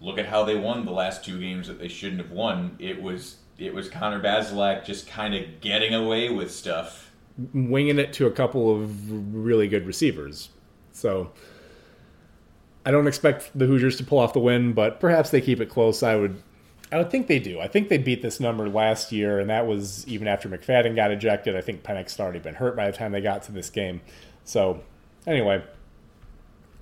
look 0.00 0.18
at 0.18 0.26
how 0.26 0.44
they 0.44 0.56
won 0.56 0.84
the 0.84 0.92
last 0.92 1.24
two 1.24 1.38
games 1.40 1.68
that 1.68 1.78
they 1.78 1.88
shouldn't 1.88 2.20
have 2.20 2.30
won. 2.30 2.76
It 2.78 3.00
was 3.02 3.36
it 3.58 3.74
was 3.74 3.88
Connor 3.90 4.20
Bazelak 4.22 4.84
just 4.84 5.06
kind 5.06 5.34
of 5.34 5.60
getting 5.60 5.94
away 5.94 6.30
with 6.30 6.50
stuff. 6.52 7.10
winging 7.52 7.98
it 7.98 8.12
to 8.14 8.26
a 8.26 8.30
couple 8.30 8.74
of 8.74 9.34
really 9.34 9.68
good 9.68 9.86
receivers. 9.86 10.48
So 10.92 11.32
I 12.84 12.90
don't 12.90 13.06
expect 13.06 13.50
the 13.56 13.66
Hoosiers 13.66 13.96
to 13.98 14.04
pull 14.04 14.18
off 14.18 14.32
the 14.32 14.40
win, 14.40 14.72
but 14.72 15.00
perhaps 15.00 15.30
they 15.30 15.40
keep 15.40 15.60
it 15.60 15.66
close. 15.68 16.02
I 16.02 16.16
would 16.16 16.42
I 16.92 16.96
would 16.98 17.10
think 17.10 17.28
they 17.28 17.38
do. 17.38 17.60
I 17.60 17.68
think 17.68 17.88
they 17.88 17.98
beat 17.98 18.20
this 18.22 18.40
number 18.40 18.68
last 18.68 19.12
year, 19.12 19.38
and 19.38 19.48
that 19.50 19.66
was 19.66 20.06
even 20.08 20.26
after 20.26 20.48
McFadden 20.48 20.96
got 20.96 21.10
ejected. 21.12 21.54
I 21.54 21.60
think 21.60 21.82
Penix 21.84 22.16
had 22.16 22.24
already 22.24 22.40
been 22.40 22.54
hurt 22.54 22.74
by 22.76 22.90
the 22.90 22.96
time 22.96 23.12
they 23.12 23.20
got 23.20 23.42
to 23.44 23.52
this 23.52 23.70
game. 23.70 24.00
So 24.44 24.82
anyway, 25.26 25.62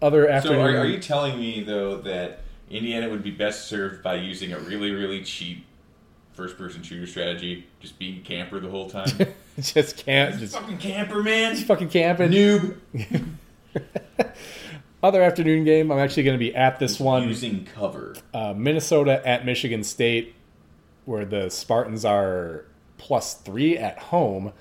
other 0.01 0.27
So 0.27 0.33
afternoon. 0.33 0.77
are, 0.77 0.79
are 0.79 0.87
you 0.87 0.99
telling 1.01 1.39
me 1.39 1.63
though 1.63 1.97
that 2.03 2.41
Indiana 2.71 3.09
would 3.09 3.23
be 3.23 3.31
best 3.31 3.69
served 3.69 4.03
by 4.03 4.15
using 4.15 4.53
a 4.53 4.59
really 4.59 4.93
really 4.93 5.23
cheap 5.23 5.65
first 6.33 6.57
person 6.57 6.83
shooter 6.85 7.07
strategy, 7.07 7.67
just 7.81 7.99
being 7.99 8.19
a 8.19 8.21
camper 8.21 8.61
the 8.61 8.69
whole 8.71 8.89
time? 8.89 9.09
just 9.61 9.97
can't 9.97 10.39
just 10.39 10.55
fucking 10.55 10.79
camper, 10.79 11.21
man. 11.23 11.55
Just 11.55 11.67
fucking 11.67 11.89
camping. 11.89 12.31
Noob. 12.31 12.77
Other 15.03 15.21
afternoon 15.23 15.65
game. 15.65 15.91
I'm 15.91 15.99
actually 15.99 16.23
going 16.25 16.39
to 16.39 16.45
be 16.45 16.55
at 16.55 16.79
this 16.79 16.99
one. 17.01 17.29
Using 17.29 17.65
cover. 17.65 18.15
uh, 18.35 18.55
Minnesota 18.57 19.21
at 19.27 19.45
Michigan 19.45 19.83
State, 19.85 20.35
where 21.05 21.25
the 21.25 21.51
Spartans 21.51 22.05
are 22.05 22.65
plus 22.99 23.35
three 23.35 23.77
at 23.77 23.99
home. 23.99 24.53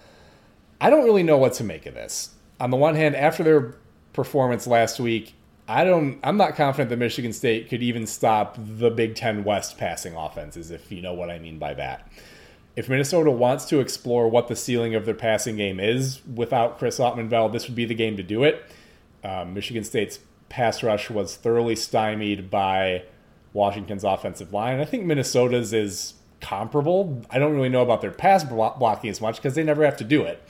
I 0.82 0.90
don't 0.90 1.06
really 1.06 1.24
know 1.24 1.38
what 1.38 1.54
to 1.54 1.64
make 1.64 1.86
of 1.86 1.94
this. 1.96 2.32
On 2.60 2.70
the 2.72 2.78
one 2.78 2.96
hand, 2.96 3.16
after 3.16 3.44
their 3.44 3.76
performance 4.14 4.66
last 4.68 5.00
week, 5.00 5.34
I 5.68 5.84
don't. 5.84 6.20
I'm 6.24 6.38
not 6.38 6.56
confident 6.56 6.90
that 6.92 6.98
Michigan 6.98 7.34
State 7.34 7.70
could 7.70 7.84
even 7.84 8.08
stop 8.08 8.56
the 8.58 8.90
Big 8.90 9.16
Ten 9.16 9.44
West 9.44 9.78
passing 9.78 10.16
offenses, 10.16 10.72
if 10.72 10.92
you 10.92 11.02
know 11.02 11.14
what 11.14 11.30
I 11.30 11.40
mean 11.40 11.60
by 11.60 11.74
that. 11.74 12.10
If 12.78 12.88
Minnesota 12.88 13.32
wants 13.32 13.66
to 13.66 13.80
explore 13.80 14.30
what 14.30 14.48
the 14.48 14.56
ceiling 14.56 14.96
of 14.96 15.06
their 15.06 15.16
passing 15.16 15.58
game 15.58 15.80
is 15.80 16.22
without 16.26 16.78
Chris 16.78 17.00
Autman-Bell, 17.00 17.50
this 17.50 17.68
would 17.68 17.76
be 17.76 17.86
the 17.86 17.96
game 17.96 18.16
to 18.18 18.24
do 18.24 18.44
it. 18.44 18.64
Um, 19.24 19.56
Michigan 19.56 19.84
State's 19.84 20.20
pass 20.48 20.84
rush 20.84 21.10
was 21.10 21.36
thoroughly 21.36 21.76
stymied 21.76 22.50
by 22.50 23.04
Washington's 23.52 24.04
offensive 24.04 24.54
line. 24.54 24.80
I 24.80 24.86
think 24.86 25.06
Minnesota's 25.06 25.74
is 25.74 26.14
comparable. 26.40 27.24
I 27.32 27.40
don't 27.40 27.56
really 27.56 27.70
know 27.70 27.82
about 27.82 28.02
their 28.02 28.12
pass 28.12 28.44
blocking 28.44 29.10
as 29.10 29.20
much 29.20 29.38
because 29.38 29.56
they 29.56 29.64
never 29.64 29.84
have 29.84 29.98
to 29.98 30.04
do 30.04 30.22
it. 30.24 30.42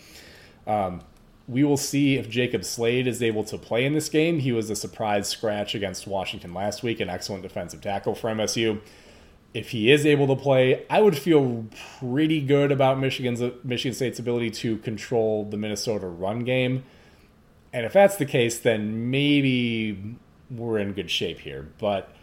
Um, 0.67 1.01
we 1.47 1.63
will 1.63 1.77
see 1.77 2.17
if 2.17 2.29
Jacob 2.29 2.65
Slade 2.65 3.07
is 3.07 3.23
able 3.23 3.43
to 3.45 3.57
play 3.57 3.86
in 3.86 3.93
this 3.93 4.10
game. 4.10 4.39
He 4.39 4.51
was 4.51 4.69
a 4.69 4.75
surprise 4.75 5.29
scratch 5.29 5.75
against 5.75 6.05
Washington 6.05 6.53
last 6.53 6.83
week, 6.83 6.99
an 6.99 7.10
excellent 7.10 7.43
defensive 7.43 7.81
tackle 7.81 8.15
for 8.15 8.29
MSU. 8.29 8.81
If 9.53 9.69
he 9.69 9.89
is 9.89 10.05
able 10.05 10.27
to 10.27 10.36
play, 10.36 10.86
I 10.89 11.01
would 11.01 11.17
feel 11.17 11.65
pretty 11.99 12.41
good 12.41 12.71
about 12.71 12.99
Michigan's 12.99 13.41
Michigan 13.63 13.95
State's 13.95 14.19
ability 14.19 14.51
to 14.51 14.77
control 14.79 15.45
the 15.45 15.57
Minnesota 15.57 16.07
run 16.07 16.43
game. 16.43 16.83
And 17.71 17.86
if 17.86 17.93
that's 17.93 18.17
the 18.17 18.25
case, 18.25 18.60
then 18.60 19.10
maybe 19.10 20.17
we're 20.51 20.79
in 20.79 20.93
good 20.93 21.10
shape 21.10 21.39
here. 21.39 21.69
But 21.79 22.13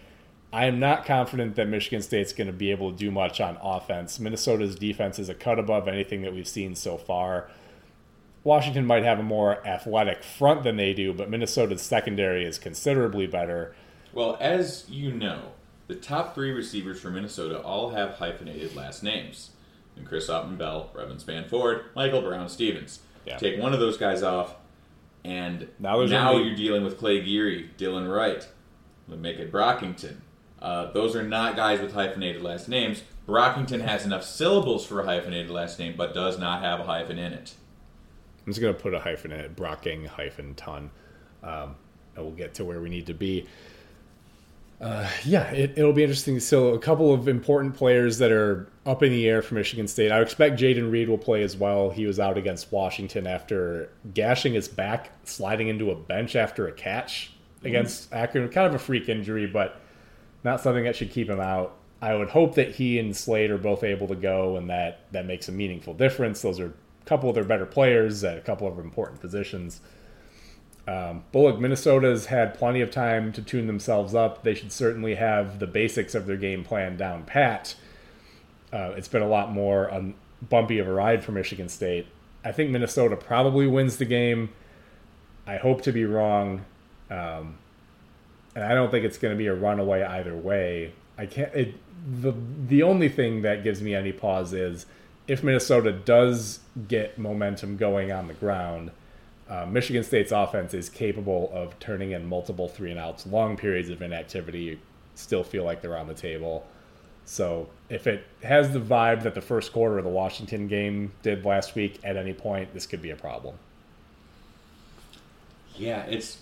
I 0.52 0.66
am 0.66 0.78
not 0.78 1.06
confident 1.06 1.56
that 1.56 1.66
Michigan 1.66 2.02
State's 2.02 2.32
going 2.32 2.46
to 2.46 2.52
be 2.52 2.70
able 2.70 2.92
to 2.92 2.96
do 2.96 3.10
much 3.10 3.40
on 3.40 3.56
offense. 3.62 4.20
Minnesota's 4.20 4.76
defense 4.76 5.18
is 5.18 5.28
a 5.30 5.34
cut 5.34 5.58
above 5.58 5.88
anything 5.88 6.22
that 6.22 6.34
we've 6.34 6.46
seen 6.46 6.74
so 6.74 6.98
far. 6.98 7.48
Washington 8.44 8.86
might 8.86 9.02
have 9.02 9.18
a 9.18 9.22
more 9.22 9.66
athletic 9.66 10.22
front 10.22 10.62
than 10.62 10.76
they 10.76 10.92
do, 10.92 11.12
but 11.14 11.30
Minnesota's 11.30 11.82
secondary 11.82 12.44
is 12.44 12.58
considerably 12.58 13.26
better. 13.26 13.74
Well, 14.12 14.36
as 14.38 14.84
you 14.88 15.12
know, 15.12 15.52
the 15.88 15.94
top 15.94 16.34
three 16.34 16.50
receivers 16.50 17.00
for 17.00 17.10
Minnesota 17.10 17.60
all 17.60 17.90
have 17.90 18.14
hyphenated 18.14 18.76
last 18.76 19.02
names. 19.02 19.50
And 19.96 20.06
Chris 20.06 20.28
Ottman 20.28 20.58
Bell, 20.58 20.90
Brevyn 20.92 21.16
Spann-Ford, 21.18 21.84
Michael 21.94 22.20
Brown-Stephens. 22.20 23.00
Yeah. 23.26 23.38
Take 23.38 23.60
one 23.60 23.72
of 23.72 23.80
those 23.80 23.96
guys 23.96 24.22
off, 24.22 24.56
and 25.24 25.68
Now 25.78 26.02
now 26.04 26.32
only- 26.32 26.48
you're 26.48 26.56
dealing 26.56 26.84
with 26.84 26.98
Clay 26.98 27.20
Geary, 27.22 27.70
Dylan 27.78 28.12
Wright, 28.14 28.46
Le'Meke 29.10 29.50
Brockington. 29.50 30.16
Uh, 30.60 30.90
those 30.92 31.14
are 31.16 31.22
not 31.22 31.56
guys 31.56 31.80
with 31.80 31.92
hyphenated 31.92 32.42
last 32.42 32.68
names. 32.68 33.02
Brockington 33.26 33.80
has 33.82 34.04
enough 34.04 34.24
syllables 34.24 34.86
for 34.86 35.00
a 35.00 35.04
hyphenated 35.06 35.50
last 35.50 35.78
name, 35.78 35.94
but 35.96 36.12
does 36.12 36.38
not 36.38 36.62
have 36.62 36.80
a 36.80 36.84
hyphen 36.84 37.18
in 37.18 37.32
it. 37.32 37.54
I'm 38.46 38.52
just 38.52 38.60
going 38.60 38.74
to 38.74 38.80
put 38.80 38.94
a 38.94 39.00
hyphen 39.00 39.32
in 39.32 39.40
it, 39.40 39.56
Brocking 39.56 40.06
hyphen 40.06 40.54
ton. 40.54 40.90
Um, 41.42 41.76
and 42.16 42.24
we'll 42.24 42.34
get 42.34 42.54
to 42.54 42.64
where 42.64 42.80
we 42.80 42.88
need 42.88 43.06
to 43.06 43.14
be. 43.14 43.46
Uh, 44.80 45.08
yeah, 45.24 45.44
it, 45.50 45.72
it'll 45.76 45.92
be 45.92 46.02
interesting. 46.02 46.38
So, 46.40 46.74
a 46.74 46.78
couple 46.78 47.12
of 47.12 47.28
important 47.28 47.74
players 47.74 48.18
that 48.18 48.32
are 48.32 48.68
up 48.84 49.02
in 49.02 49.12
the 49.12 49.26
air 49.28 49.40
for 49.40 49.54
Michigan 49.54 49.88
State. 49.88 50.10
I 50.10 50.20
expect 50.20 50.60
Jayden 50.60 50.90
Reed 50.90 51.08
will 51.08 51.18
play 51.18 51.42
as 51.42 51.56
well. 51.56 51.90
He 51.90 52.06
was 52.06 52.20
out 52.20 52.36
against 52.36 52.70
Washington 52.72 53.26
after 53.26 53.90
gashing 54.12 54.52
his 54.52 54.68
back, 54.68 55.12
sliding 55.24 55.68
into 55.68 55.90
a 55.90 55.94
bench 55.94 56.36
after 56.36 56.66
a 56.68 56.72
catch 56.72 57.32
against 57.62 58.12
Akron. 58.12 58.48
Kind 58.50 58.66
of 58.66 58.74
a 58.74 58.78
freak 58.78 59.08
injury, 59.08 59.46
but 59.46 59.80
not 60.42 60.60
something 60.60 60.84
that 60.84 60.96
should 60.96 61.10
keep 61.10 61.30
him 61.30 61.40
out. 61.40 61.76
I 62.02 62.14
would 62.14 62.28
hope 62.28 62.56
that 62.56 62.74
he 62.74 62.98
and 62.98 63.16
Slade 63.16 63.50
are 63.50 63.58
both 63.58 63.84
able 63.84 64.08
to 64.08 64.16
go, 64.16 64.56
and 64.56 64.68
that 64.68 65.10
that 65.12 65.24
makes 65.24 65.48
a 65.48 65.52
meaningful 65.52 65.94
difference. 65.94 66.42
Those 66.42 66.60
are 66.60 66.74
couple 67.04 67.28
of 67.28 67.34
their 67.34 67.44
better 67.44 67.66
players 67.66 68.24
at 68.24 68.38
a 68.38 68.40
couple 68.40 68.66
of 68.66 68.78
important 68.78 69.20
positions. 69.20 69.80
Um, 70.86 71.24
Bullock, 71.32 71.58
Minnesota's 71.58 72.26
had 72.26 72.54
plenty 72.54 72.80
of 72.80 72.90
time 72.90 73.32
to 73.32 73.42
tune 73.42 73.66
themselves 73.66 74.14
up. 74.14 74.42
They 74.42 74.54
should 74.54 74.72
certainly 74.72 75.14
have 75.14 75.58
the 75.58 75.66
basics 75.66 76.14
of 76.14 76.26
their 76.26 76.36
game 76.36 76.62
plan 76.62 76.96
down 76.96 77.24
pat. 77.24 77.74
Uh, 78.72 78.92
it's 78.96 79.08
been 79.08 79.22
a 79.22 79.28
lot 79.28 79.50
more 79.52 79.92
um, 79.92 80.14
bumpy 80.46 80.78
of 80.78 80.86
a 80.86 80.92
ride 80.92 81.24
for 81.24 81.32
Michigan 81.32 81.68
State. 81.68 82.06
I 82.44 82.52
think 82.52 82.70
Minnesota 82.70 83.16
probably 83.16 83.66
wins 83.66 83.96
the 83.96 84.04
game. 84.04 84.50
I 85.46 85.56
hope 85.56 85.82
to 85.82 85.92
be 85.92 86.04
wrong, 86.04 86.64
um, 87.10 87.58
and 88.54 88.64
I 88.64 88.74
don't 88.74 88.90
think 88.90 89.04
it's 89.04 89.18
going 89.18 89.32
to 89.32 89.38
be 89.38 89.46
a 89.46 89.54
runaway 89.54 90.02
either 90.02 90.36
way. 90.36 90.92
I 91.16 91.26
can't. 91.26 91.54
It, 91.54 91.74
the 92.20 92.34
the 92.66 92.82
only 92.82 93.08
thing 93.08 93.42
that 93.42 93.64
gives 93.64 93.80
me 93.80 93.94
any 93.94 94.12
pause 94.12 94.52
is 94.52 94.86
if 95.26 95.42
Minnesota 95.42 95.92
does 95.92 96.60
get 96.88 97.18
momentum 97.18 97.76
going 97.76 98.12
on 98.12 98.28
the 98.28 98.34
ground, 98.34 98.90
uh, 99.48 99.66
Michigan 99.66 100.02
State's 100.02 100.32
offense 100.32 100.74
is 100.74 100.88
capable 100.88 101.50
of 101.52 101.78
turning 101.78 102.12
in 102.12 102.26
multiple 102.26 102.68
three 102.68 102.90
and 102.90 102.98
outs, 102.98 103.26
long 103.26 103.56
periods 103.56 103.90
of 103.90 104.02
inactivity, 104.02 104.80
still 105.14 105.44
feel 105.44 105.64
like 105.64 105.80
they're 105.80 105.96
on 105.96 106.08
the 106.08 106.14
table. 106.14 106.66
So 107.26 107.68
if 107.88 108.06
it 108.06 108.26
has 108.42 108.72
the 108.72 108.80
vibe 108.80 109.22
that 109.22 109.34
the 109.34 109.40
first 109.40 109.72
quarter 109.72 109.98
of 109.98 110.04
the 110.04 110.10
Washington 110.10 110.68
game 110.68 111.12
did 111.22 111.44
last 111.44 111.74
week, 111.74 111.98
at 112.04 112.16
any 112.16 112.34
point, 112.34 112.74
this 112.74 112.86
could 112.86 113.00
be 113.00 113.10
a 113.10 113.16
problem. 113.16 113.56
Yeah, 115.74 116.04
it's. 116.04 116.38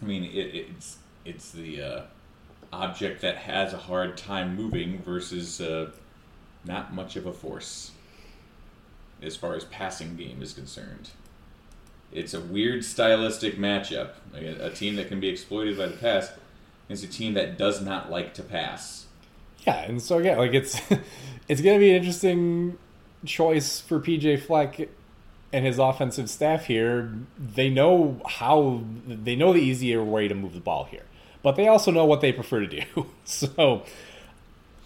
I 0.00 0.06
mean, 0.06 0.24
it, 0.24 0.54
it's 0.54 0.98
it's 1.24 1.50
the 1.50 1.82
uh, 1.82 2.02
object 2.72 3.20
that 3.22 3.36
has 3.36 3.72
a 3.72 3.78
hard 3.78 4.16
time 4.16 4.56
moving 4.56 5.02
versus 5.02 5.60
uh, 5.60 5.90
not 6.64 6.94
much 6.94 7.16
of 7.16 7.26
a 7.26 7.32
force 7.32 7.92
as 9.22 9.36
far 9.36 9.54
as 9.54 9.64
passing 9.64 10.16
game 10.16 10.42
is 10.42 10.52
concerned. 10.52 11.10
It's 12.12 12.34
a 12.34 12.40
weird 12.40 12.84
stylistic 12.84 13.56
matchup. 13.56 14.12
A, 14.34 14.70
team 14.70 14.96
that 14.96 15.08
can 15.08 15.18
be 15.18 15.28
exploited 15.28 15.76
by 15.76 15.86
the 15.86 15.96
pass 15.96 16.30
is 16.88 17.02
a 17.02 17.08
team 17.08 17.34
that 17.34 17.58
does 17.58 17.80
not 17.80 18.10
like 18.10 18.34
to 18.34 18.42
pass. 18.42 19.06
Yeah, 19.66 19.80
and 19.80 20.00
so 20.00 20.18
yeah, 20.18 20.36
like 20.36 20.54
it's 20.54 20.80
it's 21.48 21.60
gonna 21.60 21.78
be 21.78 21.90
an 21.90 21.96
interesting 21.96 22.78
choice 23.24 23.80
for 23.80 23.98
PJ 23.98 24.42
Fleck 24.42 24.88
and 25.52 25.64
his 25.64 25.78
offensive 25.78 26.30
staff 26.30 26.66
here. 26.66 27.12
They 27.38 27.70
know 27.70 28.20
how 28.28 28.82
they 29.06 29.34
know 29.34 29.52
the 29.52 29.60
easier 29.60 30.04
way 30.04 30.28
to 30.28 30.34
move 30.34 30.54
the 30.54 30.60
ball 30.60 30.84
here, 30.84 31.04
but 31.42 31.56
they 31.56 31.66
also 31.66 31.90
know 31.90 32.04
what 32.04 32.20
they 32.20 32.32
prefer 32.32 32.60
to 32.60 32.66
do. 32.66 33.06
so 33.24 33.82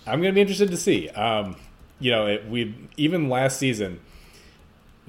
I'm 0.07 0.23
gonna 0.23 0.33
be 0.33 0.41
interested 0.41 0.71
to 0.71 0.77
see. 0.77 1.09
Um, 1.11 1.57
you 2.01 2.11
know, 2.11 2.27
it, 2.27 2.49
we 2.49 2.75
even 2.97 3.29
last 3.29 3.59
season 3.59 4.01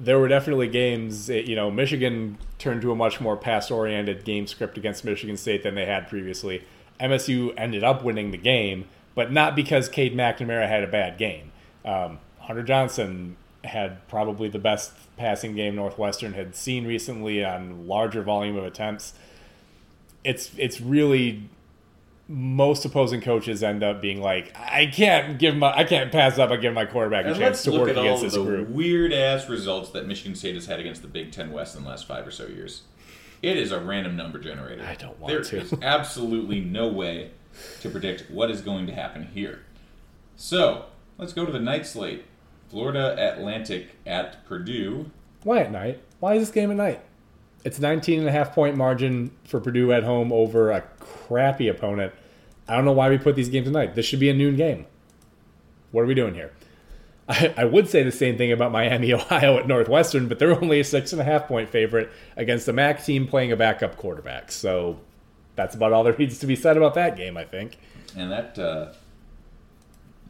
there 0.00 0.18
were 0.18 0.28
definitely 0.28 0.68
games. 0.68 1.28
You 1.28 1.54
know, 1.54 1.70
Michigan 1.70 2.38
turned 2.58 2.82
to 2.82 2.90
a 2.90 2.96
much 2.96 3.20
more 3.20 3.36
pass-oriented 3.36 4.24
game 4.24 4.46
script 4.46 4.78
against 4.78 5.04
Michigan 5.04 5.36
State 5.36 5.62
than 5.62 5.74
they 5.74 5.84
had 5.84 6.08
previously. 6.08 6.64
MSU 6.98 7.52
ended 7.56 7.84
up 7.84 8.02
winning 8.02 8.30
the 8.30 8.38
game, 8.38 8.86
but 9.14 9.30
not 9.30 9.54
because 9.54 9.88
Cade 9.88 10.14
McNamara 10.14 10.66
had 10.66 10.82
a 10.82 10.86
bad 10.86 11.18
game. 11.18 11.52
Um, 11.84 12.18
Hunter 12.40 12.62
Johnson 12.62 13.36
had 13.64 14.06
probably 14.08 14.48
the 14.48 14.58
best 14.58 14.92
passing 15.16 15.54
game 15.54 15.76
Northwestern 15.76 16.32
had 16.32 16.56
seen 16.56 16.86
recently 16.86 17.44
on 17.44 17.86
larger 17.86 18.22
volume 18.22 18.56
of 18.56 18.64
attempts. 18.64 19.12
It's 20.24 20.50
it's 20.56 20.80
really 20.80 21.48
most 22.32 22.84
opposing 22.84 23.20
coaches 23.20 23.60
end 23.64 23.82
up 23.82 24.00
being 24.00 24.20
like, 24.22 24.56
I 24.56 24.86
can't 24.86 25.36
give 25.36 25.56
my 25.56 25.76
I 25.76 25.82
can't 25.82 26.12
pass 26.12 26.38
up 26.38 26.50
and 26.52 26.62
give 26.62 26.72
my 26.72 26.86
quarterback 26.86 27.26
a 27.26 27.34
chance 27.34 27.64
to 27.64 27.72
work 27.72 27.90
against 27.90 28.22
this 28.22 28.36
group. 28.36 28.68
weird 28.68 29.12
ass 29.12 29.48
results 29.48 29.90
that 29.90 30.06
Michigan 30.06 30.36
State 30.36 30.54
has 30.54 30.66
had 30.66 30.78
against 30.78 31.02
the 31.02 31.08
Big 31.08 31.32
Ten 31.32 31.50
West 31.50 31.74
in 31.76 31.82
the 31.82 31.88
last 31.88 32.06
five 32.06 32.24
or 32.24 32.30
so 32.30 32.46
years. 32.46 32.82
It 33.42 33.56
is 33.56 33.72
a 33.72 33.80
random 33.80 34.16
number 34.16 34.38
generator. 34.38 34.84
I 34.84 34.94
don't 34.94 35.18
want 35.18 35.32
There 35.32 35.42
to. 35.42 35.56
is 35.58 35.74
absolutely 35.82 36.60
no 36.60 36.86
way 36.86 37.30
to 37.80 37.90
predict 37.90 38.30
what 38.30 38.48
is 38.50 38.60
going 38.60 38.86
to 38.86 38.94
happen 38.94 39.28
here. 39.34 39.62
So 40.36 40.84
let's 41.18 41.32
go 41.32 41.44
to 41.44 41.50
the 41.50 41.58
night 41.60 41.84
slate. 41.86 42.24
Florida 42.68 43.16
Atlantic 43.18 43.96
at 44.06 44.46
Purdue. 44.46 45.10
Why 45.42 45.58
at 45.62 45.72
night? 45.72 46.00
Why 46.20 46.34
is 46.34 46.42
this 46.42 46.50
game 46.54 46.70
at 46.70 46.76
night? 46.76 47.00
It's 47.64 47.80
19 47.80 48.20
and 48.20 48.28
a 48.28 48.32
half 48.32 48.54
point 48.54 48.76
margin 48.76 49.32
for 49.44 49.58
Purdue 49.58 49.90
at 49.92 50.04
home 50.04 50.32
over 50.32 50.70
a 50.70 50.82
crappy 51.00 51.66
opponent. 51.66 52.12
I 52.70 52.76
don't 52.76 52.84
know 52.84 52.92
why 52.92 53.10
we 53.10 53.18
put 53.18 53.34
these 53.34 53.48
games 53.48 53.66
at 53.66 53.72
night. 53.72 53.96
This 53.96 54.06
should 54.06 54.20
be 54.20 54.30
a 54.30 54.34
noon 54.34 54.54
game. 54.54 54.86
What 55.90 56.02
are 56.02 56.06
we 56.06 56.14
doing 56.14 56.34
here? 56.34 56.52
I, 57.28 57.52
I 57.56 57.64
would 57.64 57.88
say 57.88 58.04
the 58.04 58.12
same 58.12 58.38
thing 58.38 58.52
about 58.52 58.70
Miami, 58.70 59.12
Ohio 59.12 59.58
at 59.58 59.66
Northwestern, 59.66 60.28
but 60.28 60.38
they're 60.38 60.54
only 60.54 60.78
a 60.78 60.84
six 60.84 61.12
and 61.12 61.20
a 61.20 61.24
half 61.24 61.48
point 61.48 61.68
favorite 61.68 62.10
against 62.36 62.68
a 62.68 62.72
MAC 62.72 63.04
team 63.04 63.26
playing 63.26 63.50
a 63.50 63.56
backup 63.56 63.96
quarterback. 63.96 64.52
So 64.52 65.00
that's 65.56 65.74
about 65.74 65.92
all 65.92 66.04
there 66.04 66.16
needs 66.18 66.38
to 66.38 66.46
be 66.46 66.54
said 66.54 66.76
about 66.76 66.94
that 66.94 67.16
game, 67.16 67.36
I 67.36 67.44
think. 67.44 67.76
And 68.16 68.30
that, 68.30 68.56
uh, 68.56 68.92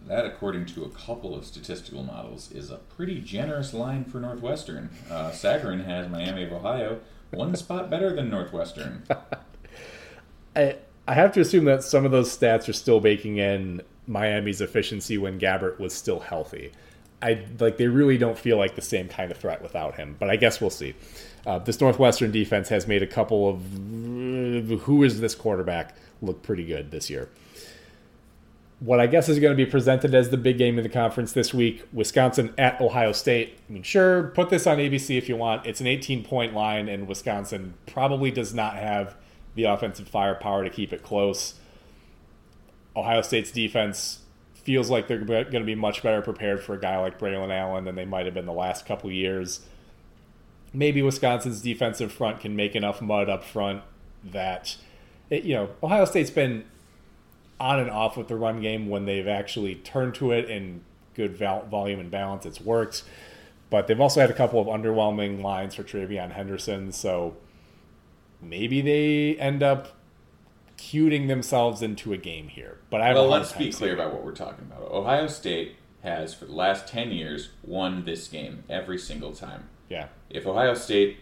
that, 0.07 0.25
according 0.25 0.65
to 0.67 0.85
a 0.85 0.89
couple 0.89 1.35
of 1.35 1.45
statistical 1.45 2.03
models, 2.03 2.51
is 2.53 2.71
a 2.71 2.77
pretty 2.77 3.21
generous 3.21 3.75
line 3.75 4.05
for 4.05 4.19
Northwestern. 4.19 4.89
Uh, 5.11 5.31
Sagarin 5.31 5.85
has 5.85 6.09
Miami 6.09 6.45
of 6.45 6.53
Ohio 6.53 7.01
one 7.33 7.55
spot 7.55 7.91
better 7.91 8.17
than 8.17 8.31
Northwestern. 8.31 9.05
I, 10.57 10.77
I 11.11 11.15
have 11.15 11.33
to 11.33 11.41
assume 11.41 11.65
that 11.65 11.83
some 11.83 12.05
of 12.05 12.13
those 12.13 12.39
stats 12.39 12.69
are 12.69 12.73
still 12.73 13.01
baking 13.01 13.39
in 13.39 13.83
Miami's 14.07 14.61
efficiency 14.61 15.19
when 15.19 15.41
Gabbert 15.41 15.81
was 15.81 15.93
still 15.93 16.21
healthy. 16.21 16.71
I 17.21 17.45
like 17.59 17.79
they 17.79 17.89
really 17.89 18.17
don't 18.17 18.39
feel 18.39 18.57
like 18.57 18.77
the 18.77 18.81
same 18.81 19.09
kind 19.09 19.33
of 19.33 19.37
threat 19.37 19.61
without 19.61 19.97
him, 19.97 20.15
but 20.21 20.31
I 20.31 20.37
guess 20.37 20.61
we'll 20.61 20.71
see. 20.71 20.95
Uh, 21.45 21.59
this 21.59 21.81
Northwestern 21.81 22.31
defense 22.31 22.69
has 22.69 22.87
made 22.87 23.03
a 23.03 23.09
couple 23.09 23.49
of 23.49 23.61
who 24.83 25.03
is 25.03 25.21
this 25.21 25.35
quarterback 25.35 25.97
look 26.23 26.45
pretty 26.45 26.65
good 26.65 26.93
this 26.93 27.11
year. 27.11 27.29
What 28.79 29.01
I 29.01 29.09
guess 29.09 29.29
is 29.29 29.41
going 29.41 29.51
to 29.51 29.65
be 29.65 29.69
presented 29.69 30.15
as 30.15 30.31
the 30.31 30.37
big 30.37 30.59
game 30.59 30.79
in 30.79 30.85
the 30.85 30.89
conference 30.89 31.33
this 31.33 31.53
week 31.53 31.89
Wisconsin 31.93 32.55
at 32.57 32.81
Ohio 32.81 33.11
State. 33.11 33.59
I 33.69 33.73
mean, 33.73 33.83
sure, 33.83 34.29
put 34.29 34.49
this 34.49 34.65
on 34.65 34.79
ABC 34.79 35.19
if 35.19 35.29
you 35.29 35.37
want. 35.37 35.67
It's 35.67 35.81
an 35.81 35.89
18 35.89 36.23
point 36.23 36.55
line, 36.55 36.89
and 36.89 37.09
Wisconsin 37.09 37.75
probably 37.87 38.31
does 38.31 38.55
not 38.55 38.77
have 38.77 39.17
the 39.63 39.71
offensive 39.71 40.09
firepower 40.09 40.65
to 40.65 40.71
keep 40.71 40.93
it 40.93 41.03
close. 41.03 41.55
Ohio 42.97 43.23
State's 43.23 43.51
defense 43.51 44.21
feels 44.55 44.91
like 44.91 45.09
they're 45.09 45.25
going 45.25 45.53
to 45.53 45.65
be 45.65 45.75
much 45.75 46.03
better 46.03 46.23
prepared 46.23 46.63
for 46.63 46.75
a 46.75 46.81
guy 46.81 46.99
like 46.99 47.19
Braelon 47.19 47.53
Allen 47.53 47.85
than 47.85 47.95
they 47.95 48.05
might 48.05 48.27
have 48.27 48.35
been 48.35 48.47
the 48.47 48.53
last 48.53 48.87
couple 48.87 49.11
years. 49.11 49.61
Maybe 50.73 51.03
Wisconsin's 51.03 51.61
defensive 51.63 52.13
front 52.13 52.41
can 52.41 52.55
make 52.55 52.77
enough 52.77 53.01
mud 53.01 53.29
up 53.29 53.45
front 53.45 53.83
that, 54.25 54.77
it, 55.31 55.45
you 55.45 55.55
know, 55.55 55.71
Ohio 55.83 56.05
State's 56.05 56.31
been 56.31 56.65
on 57.59 57.79
and 57.79 57.91
off 57.91 58.17
with 58.17 58.29
the 58.29 58.37
run 58.37 58.61
game 58.61 58.89
when 58.89 59.05
they've 59.07 59.29
actually 59.29 59.77
turned 59.77 60.15
to 60.17 60.33
it 60.33 60.49
in 60.49 60.83
good 61.15 61.37
val- 61.37 61.67
volume 61.67 62.01
and 62.01 62.11
balance. 62.11 62.47
It's 62.47 62.61
worked. 62.61 63.03
But 63.69 63.87
they've 63.87 64.01
also 64.01 64.21
had 64.21 64.31
a 64.31 64.35
couple 64.35 64.61
of 64.61 64.67
underwhelming 64.67 65.43
lines 65.43 65.75
for 65.75 65.85
TreVeyon 65.85 66.33
Henderson. 66.33 66.93
So 66.93 67.37
maybe 68.43 68.81
they 68.81 69.37
end 69.41 69.63
up 69.63 69.97
cuting 70.77 71.27
themselves 71.27 71.83
into 71.83 72.13
a 72.13 72.17
game 72.17 72.49
here. 72.49 72.79
But 72.89 73.03
I 73.03 73.13
well, 73.13 73.29
let's 73.29 73.53
be 73.53 73.73
clear 73.73 73.95
about 73.95 74.13
what 74.13 74.25
we're 74.25 74.33
talking 74.33 74.65
about. 74.65 74.91
Ohio 74.91 75.27
State 75.27 75.77
has, 76.03 76.35
for 76.35 76.47
the 76.47 76.55
last 76.55 76.89
10 76.89 77.11
years, 77.11 77.51
won 77.63 78.05
this 78.05 78.29
game 78.29 78.65
every 78.69 78.99
single 78.99 79.33
time. 79.33 79.69
Yeah. 79.89 80.09
If 80.31 80.47
Ohio 80.47 80.75
State. 80.75 81.19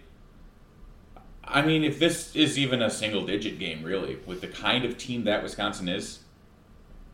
I 1.44 1.62
mean, 1.62 1.82
if 1.82 1.98
this 1.98 2.36
is 2.36 2.58
even 2.58 2.82
a 2.82 2.90
single 2.90 3.24
digit 3.24 3.58
game, 3.58 3.82
really, 3.82 4.18
with 4.26 4.42
the 4.42 4.48
kind 4.48 4.84
of 4.84 4.98
team 4.98 5.24
that 5.24 5.42
Wisconsin 5.42 5.88
is, 5.88 6.20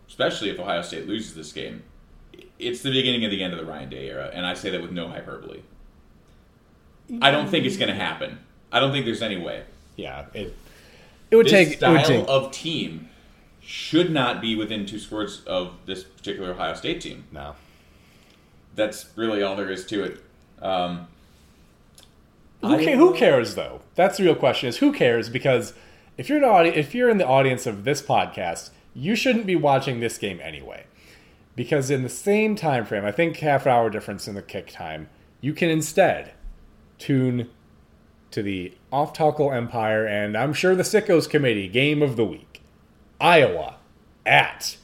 especially 0.09 0.51
if 0.51 0.59
Ohio 0.59 0.83
State 0.83 1.07
loses 1.07 1.35
this 1.35 1.53
game, 1.53 1.85
it's 2.59 2.83
the 2.83 2.91
beginning 2.91 3.25
of 3.25 3.31
the 3.31 3.43
end 3.43 3.53
of 3.53 3.61
the 3.61 3.65
Ryan 3.65 3.89
Day 3.89 4.09
era, 4.09 4.31
and 4.35 4.45
I 4.45 4.55
say 4.55 4.71
that 4.71 4.83
with 4.83 4.91
no 4.91 5.09
hyperbole. 5.09 5.61
I 7.23 7.31
don't 7.31 7.49
think 7.49 7.65
it's 7.65 7.77
going 7.77 7.91
to 7.91 7.95
happen. 7.95 8.41
I 8.73 8.81
don't 8.81 8.91
think 8.91 9.05
there's 9.05 9.23
any 9.23 9.37
way. 9.37 9.63
Yeah. 9.97 10.27
It 10.35 10.57
it 11.31 11.37
would 11.37 11.47
This 11.47 11.53
take 11.53 11.69
it 11.69 11.77
style 11.79 11.93
would 11.95 12.05
take 12.05 12.25
of 12.29 12.53
team 12.53 13.09
should 13.61 14.11
not 14.11 14.41
be 14.41 14.55
within 14.57 14.85
two 14.87 14.99
scores 14.99 15.43
of 15.47 15.73
this 15.87 16.03
particular 16.05 16.51
Ohio 16.53 16.75
State 16.75 17.01
team. 17.01 17.25
no. 17.33 17.55
That's 18.77 19.07
really 19.15 19.41
all 19.43 19.55
there 19.55 19.71
is 19.71 19.87
to 19.87 20.03
it. 20.03 20.21
Um, 20.61 21.07
Who, 22.61 22.77
ca- 22.77 22.97
who 22.97 23.15
cares 23.15 23.55
though? 23.55 23.83
That's 23.95 24.19
the 24.19 24.25
real 24.25 24.35
question. 24.35 24.69
Is 24.69 24.79
who 24.79 24.93
cares? 24.93 25.29
Because 25.29 25.75
if 26.19 26.29
you're 26.29 26.39
an 26.39 26.45
audi- 26.45 26.71
if 26.71 26.93
you're 26.95 27.09
in 27.09 27.19
the 27.19 27.27
audience 27.27 27.67
of 27.67 27.85
this 27.85 28.03
podcast, 28.03 28.71
you 28.93 29.15
shouldn't 29.15 29.47
be 29.47 29.55
watching 29.57 30.01
this 30.01 30.19
game 30.19 30.41
anyway. 30.43 30.85
Because 31.57 31.89
in 31.89 32.03
the 32.03 32.09
same 32.09 32.57
time 32.57 32.85
frame, 32.85 33.05
I 33.05 33.13
think 33.13 33.37
half 33.37 33.65
hour 33.67 33.89
difference 33.91 34.27
in 34.27 34.35
the 34.35 34.43
kick 34.43 34.73
time, 34.73 35.09
you 35.41 35.53
can 35.53 35.71
instead 35.71 36.33
tune 36.99 37.51
to 38.35 38.43
the 38.43 38.73
Off 38.93 39.13
Tackle 39.13 39.53
Empire 39.53 40.07
and 40.07 40.37
I'm 40.37 40.53
sure 40.53 40.75
the 40.75 40.83
Sickos 40.83 41.31
Committee 41.31 41.69
game 41.69 42.03
of 42.03 42.17
the 42.17 42.25
week, 42.25 42.63
Iowa 43.21 43.77
at 44.27 44.77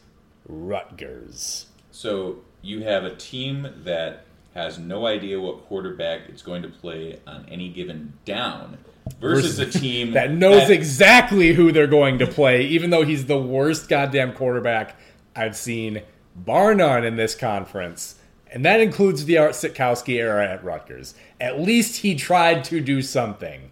Rutgers. 0.49 1.67
So 1.91 2.43
you 2.63 2.85
have 2.85 3.03
a 3.03 3.17
team 3.17 3.69
that 3.85 4.25
has 4.55 4.79
no 4.79 5.07
idea 5.07 5.41
what 5.41 5.65
quarterback 5.67 6.29
it's 6.29 6.43
going 6.43 6.63
to 6.63 6.69
play 6.69 7.19
on 7.27 7.45
any 7.51 7.69
given 7.71 8.13
down 8.25 8.79
versus 9.21 9.59
a 9.59 9.67
team 9.67 10.11
that 10.13 10.31
knows 10.31 10.71
exactly 10.71 11.53
who 11.53 11.73
they're 11.73 11.89
going 11.89 12.21
to 12.21 12.29
play, 12.29 12.67
even 12.67 12.91
though 12.91 13.05
he's 13.05 13.27
the 13.27 13.39
worst 13.39 13.89
goddamn 13.89 14.33
quarterback 14.33 14.97
I've 15.35 15.57
seen, 15.57 16.03
bar 16.37 16.73
none, 16.73 17.05
in 17.05 17.17
this 17.17 17.35
conference. 17.35 18.15
And 18.53 18.65
that 18.65 18.81
includes 18.81 19.25
the 19.25 19.39
Art 19.39 19.53
Sitkowski 19.53 20.15
era 20.15 20.47
at 20.47 20.65
Rutgers. 20.65 21.15
At 21.41 21.61
least 21.61 21.99
he 21.99 22.15
tried 22.17 22.65
to 22.65 22.81
do 22.81 23.01
something. 23.01 23.71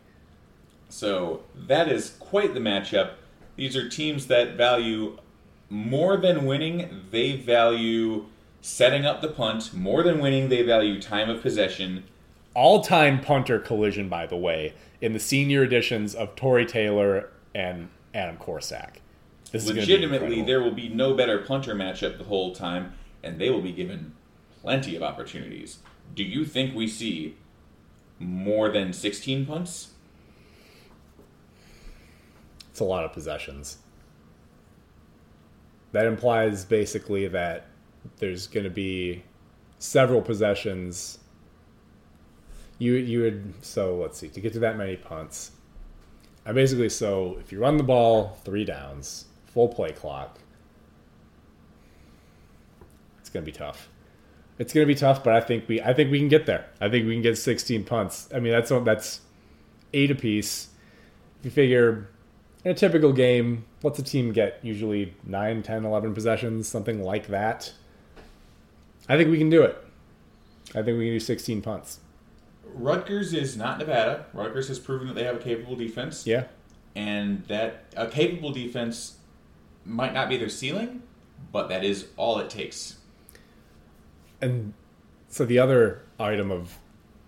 So 0.89 1.43
that 1.55 1.89
is 1.89 2.17
quite 2.21 2.55
the 2.55 2.61
matchup. 2.61 3.15
These 3.57 3.77
are 3.77 3.89
teams 3.89 4.29
that 4.29 4.57
value 4.57 5.19
more 5.69 6.17
than 6.17 6.47
winning. 6.47 7.07
They 7.11 7.37
value 7.37 8.27
setting 8.61 9.05
up 9.05 9.21
the 9.21 9.29
punt. 9.29 9.75
More 9.75 10.03
than 10.03 10.21
winning, 10.21 10.49
they 10.49 10.63
value 10.63 11.01
time 11.01 11.29
of 11.29 11.43
possession. 11.43 12.05
All 12.55 12.83
time 12.83 13.21
punter 13.21 13.59
collision, 13.59 14.09
by 14.09 14.27
the 14.27 14.37
way, 14.37 14.75
in 15.01 15.13
the 15.13 15.21
senior 15.21 15.65
editions 15.65 16.15
of 16.15 16.37
Tory 16.37 16.67
Taylor 16.67 17.31
and 17.55 17.89
Adam 18.15 18.37
Korsak. 18.37 18.97
This 19.51 19.65
is 19.65 19.71
gonna 19.71 19.75
be 19.75 19.81
Legitimately, 19.81 20.43
there 20.43 20.63
will 20.63 20.73
be 20.73 20.89
no 20.89 21.15
better 21.15 21.39
punter 21.39 21.75
matchup 21.75 22.19
the 22.19 22.25
whole 22.25 22.55
time, 22.55 22.93
and 23.23 23.41
they 23.41 23.51
will 23.51 23.63
be 23.63 23.73
given 23.73 24.13
plenty 24.63 24.97
of 24.97 25.03
opportunities. 25.03 25.79
Do 26.15 26.23
you 26.23 26.45
think 26.45 26.75
we 26.75 26.89
see 26.89 27.37
more 28.19 28.69
than 28.69 28.93
16 28.93 29.47
punts? 29.47 29.93
It's 32.71 32.81
a 32.81 32.85
lot 32.85 33.05
of 33.05 33.13
possessions. 33.13 33.79
That 35.93 36.07
implies 36.07 36.65
basically 36.65 37.29
that 37.29 37.67
there's 38.19 38.47
going 38.47 38.65
to 38.65 38.71
be 38.71 39.25
several 39.79 40.23
possessions. 40.23 41.19
You 42.79 42.95
you 42.95 43.23
would 43.23 43.55
so 43.63 43.97
let's 43.97 44.19
see 44.19 44.29
to 44.29 44.41
get 44.41 44.53
to 44.53 44.59
that 44.61 44.77
many 44.77 44.97
punts. 44.97 45.53
I 46.47 46.53
basically 46.53 46.89
so 46.89 47.37
if 47.41 47.51
you 47.51 47.59
run 47.59 47.77
the 47.77 47.83
ball 47.83 48.39
three 48.45 48.65
downs, 48.65 49.25
full 49.47 49.69
play 49.69 49.93
clock. 49.93 50.39
It's 53.19 53.31
going 53.31 53.45
to 53.45 53.51
be 53.51 53.57
tough. 53.57 53.89
It's 54.59 54.73
going 54.73 54.87
to 54.87 54.93
be 54.93 54.99
tough, 54.99 55.23
but 55.23 55.35
I 55.35 55.41
think 55.41 55.69
we 55.69 55.81
I 55.81 55.93
think 55.95 56.11
we 56.11 56.19
can 56.19 56.29
get 56.29 56.47
there. 56.47 56.67
I 56.81 56.89
think 56.89 57.07
we 57.07 57.15
can 57.15 57.23
get 57.23 57.39
16 57.39 57.85
punts. 57.85 58.29
I 58.35 58.41
mean 58.41 58.53
that's 58.53 58.71
that's 58.71 59.21
eight 59.93 60.11
apiece. 60.11 60.69
If 61.39 61.45
you 61.45 61.51
figure 61.53 62.09
in 62.65 62.73
a 62.73 62.75
typical 62.75 63.13
game, 63.13 63.65
what's 63.83 63.99
a 63.99 64.03
team 64.03 64.33
get? 64.33 64.59
Usually 64.63 65.15
9, 65.25 65.63
10, 65.63 65.85
11 65.85 66.13
possessions, 66.15 66.67
something 66.69 67.03
like 67.03 67.29
that. 67.29 67.73
I 69.09 69.17
think 69.17 69.31
we 69.31 69.39
can 69.39 69.49
do 69.49 69.63
it. 69.63 69.77
I 70.71 70.83
think 70.83 70.99
we 70.99 71.07
can 71.07 71.15
do 71.15 71.21
16 71.21 71.63
punts. 71.63 72.01
Rutgers 72.75 73.33
is 73.33 73.57
not 73.57 73.79
Nevada. 73.79 74.27
Rutgers 74.35 74.69
has 74.69 74.79
proven 74.79 75.07
that 75.09 75.15
they 75.15 75.25
have 75.25 75.37
a 75.37 75.39
capable 75.39 75.77
defense. 75.77 76.27
Yeah. 76.27 76.45
and 76.95 77.45
that 77.47 77.85
a 77.97 78.07
capable 78.09 78.51
defense 78.53 79.17
might 79.87 80.13
not 80.13 80.29
be 80.29 80.37
their 80.37 80.49
ceiling, 80.51 81.03
but 81.53 81.69
that 81.69 81.85
is 81.85 82.09
all 82.17 82.39
it 82.41 82.51
takes. 82.51 82.98
And 84.41 84.73
so 85.29 85.45
the 85.45 85.59
other 85.59 86.03
item 86.19 86.51
of 86.51 86.79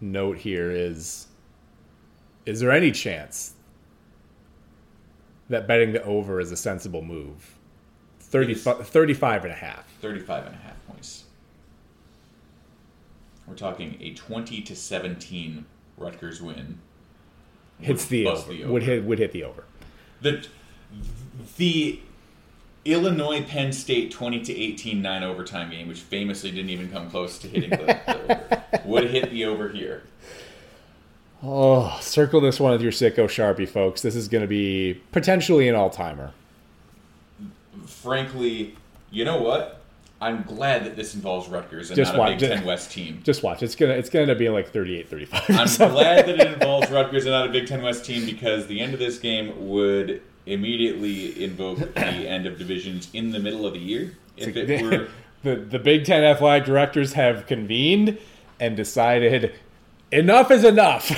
note 0.01 0.39
here 0.39 0.71
is 0.71 1.27
is 2.47 2.61
there 2.61 2.71
any 2.73 2.91
chance 2.91 3.55
that 5.49 5.67
betting 5.67 5.93
the 5.93 6.03
over 6.05 6.41
is 6.41 6.51
a 6.53 6.57
sensible 6.57 7.03
move? 7.03 7.57
30, 8.21 8.53
It 8.53 8.57
is. 8.57 8.65
35 8.65 9.45
and 9.45 9.53
a 9.53 9.57
half. 9.57 9.87
35 10.01 10.47
and 10.47 10.55
a 10.55 10.59
half 10.59 10.87
points. 10.87 11.25
We're 13.47 13.57
talking 13.57 13.97
a 14.01 14.15
20 14.15 14.63
to 14.63 14.77
17 14.77 15.67
Rutgers 15.97 16.41
win. 16.41 16.79
Hits 17.81 18.05
Would 18.05 18.11
the 18.11 18.27
over. 18.27 18.53
the 18.53 18.65
Would 18.67 18.83
hit 18.85 19.05
would 19.05 19.19
hit 19.19 19.33
the 19.33 19.45
over. 19.45 19.65
The, 20.23 20.47
the 21.57 22.01
Illinois 22.85 23.43
Penn 23.43 23.73
State 23.73 24.11
20 24.11 24.41
to 24.41 24.57
18 24.57 25.03
9 25.03 25.23
overtime 25.23 25.71
game, 25.71 25.89
which 25.89 26.01
famously 26.01 26.51
didn't 26.51 26.71
even 26.71 26.91
come 26.91 27.11
close 27.11 27.39
to 27.39 27.49
hitting 27.49 27.71
the, 27.71 28.11
over, 28.15 28.65
would 28.85 29.11
hit 29.11 29.31
the 29.31 29.45
over 29.45 29.69
here. 29.69 30.03
Oh, 31.43 31.97
circle 32.01 32.41
this 32.41 32.61
one 32.61 32.73
with 32.73 32.83
your 32.83 32.93
sicko 32.93 33.25
sharpie, 33.25 33.69
folks. 33.69 34.03
This 34.03 34.15
is 34.15 34.29
going 34.29 34.43
to 34.43 34.49
be 34.49 35.01
potentially 35.13 35.69
an 35.69 35.75
all 35.75 35.89
timer. 35.91 36.33
Frankly, 37.87 38.77
you 39.11 39.25
know 39.25 39.41
what? 39.41 39.81
I'm 40.23 40.43
glad 40.43 40.85
that 40.85 40.97
this 40.97 41.15
involves 41.15 41.49
Rutgers 41.49 41.89
and 41.89 41.97
Just 41.97 42.15
not 42.15 42.29
a 42.29 42.33
Big 42.33 42.43
it. 42.43 42.57
Ten 42.57 42.65
West 42.67 42.91
team. 42.91 43.23
Just 43.25 43.43
watch. 43.43 43.63
It's 43.63 43.75
gonna 43.75 43.95
it's 43.95 44.11
gonna 44.11 44.25
end 44.25 44.31
up 44.31 44.37
being 44.37 44.53
like 44.53 44.71
38, 44.71 45.09
35. 45.09 45.45
I'm 45.49 45.91
glad 45.93 46.27
that 46.27 46.41
it 46.41 46.53
involves 46.53 46.91
Rutgers 46.91 47.25
and 47.25 47.33
not 47.33 47.49
a 47.49 47.51
Big 47.51 47.67
Ten 47.67 47.81
West 47.81 48.05
team 48.05 48.27
because 48.27 48.67
the 48.67 48.81
end 48.81 48.93
of 48.93 49.01
this 49.01 49.19
game 49.19 49.69
would 49.71 50.21
immediately 50.51 51.43
invoke 51.43 51.79
the 51.79 51.99
end 51.99 52.47
of 52.47 52.59
divisions 52.59 53.09
in 53.13 53.31
the 53.31 53.39
middle 53.39 53.67
of 53.67 53.75
the 53.75 53.79
year. 53.79 54.17
If 54.37 54.57
it 54.57 54.83
were 54.83 55.09
the 55.43 55.57
the 55.57 55.79
Big 55.79 56.05
Ten 56.05 56.25
athletic 56.25 56.67
directors 56.67 57.15
have 57.15 57.47
convened 57.47 58.19
and 58.59 58.77
decided 58.77 59.55
enough 60.13 60.51
is 60.51 60.65
enough. 60.65 61.11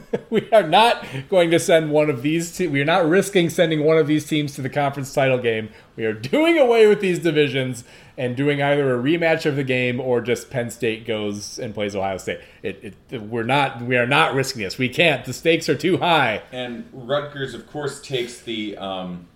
we 0.30 0.50
are 0.52 0.66
not 0.66 1.04
going 1.28 1.50
to 1.50 1.58
send 1.58 1.90
one 1.90 2.10
of 2.10 2.22
these. 2.22 2.56
Te- 2.56 2.66
we 2.66 2.80
are 2.80 2.86
not 2.86 3.06
risking 3.06 3.50
sending 3.50 3.84
one 3.84 3.98
of 3.98 4.06
these 4.06 4.26
teams 4.26 4.54
to 4.54 4.62
the 4.62 4.70
conference 4.70 5.12
title 5.12 5.38
game. 5.38 5.68
We 5.96 6.04
are 6.04 6.12
doing 6.12 6.58
away 6.58 6.86
with 6.86 7.00
these 7.00 7.18
divisions 7.18 7.84
and 8.16 8.36
doing 8.36 8.62
either 8.62 8.98
a 8.98 9.02
rematch 9.02 9.46
of 9.46 9.56
the 9.56 9.64
game 9.64 10.00
or 10.00 10.20
just 10.20 10.50
Penn 10.50 10.70
State 10.70 11.06
goes 11.06 11.58
and 11.58 11.74
plays 11.74 11.96
Ohio 11.96 12.18
State. 12.18 12.40
It, 12.62 12.94
it, 13.10 13.22
we're 13.22 13.42
not. 13.42 13.82
We 13.82 13.96
are 13.96 14.06
not 14.06 14.34
risking 14.34 14.62
this. 14.62 14.78
We 14.78 14.88
can't. 14.88 15.24
The 15.24 15.32
stakes 15.32 15.68
are 15.68 15.74
too 15.74 15.98
high. 15.98 16.42
and 16.52 16.88
Rutgers, 16.92 17.54
of 17.54 17.66
course, 17.66 18.00
takes 18.00 18.40
the 18.40 18.76
um, 18.76 19.26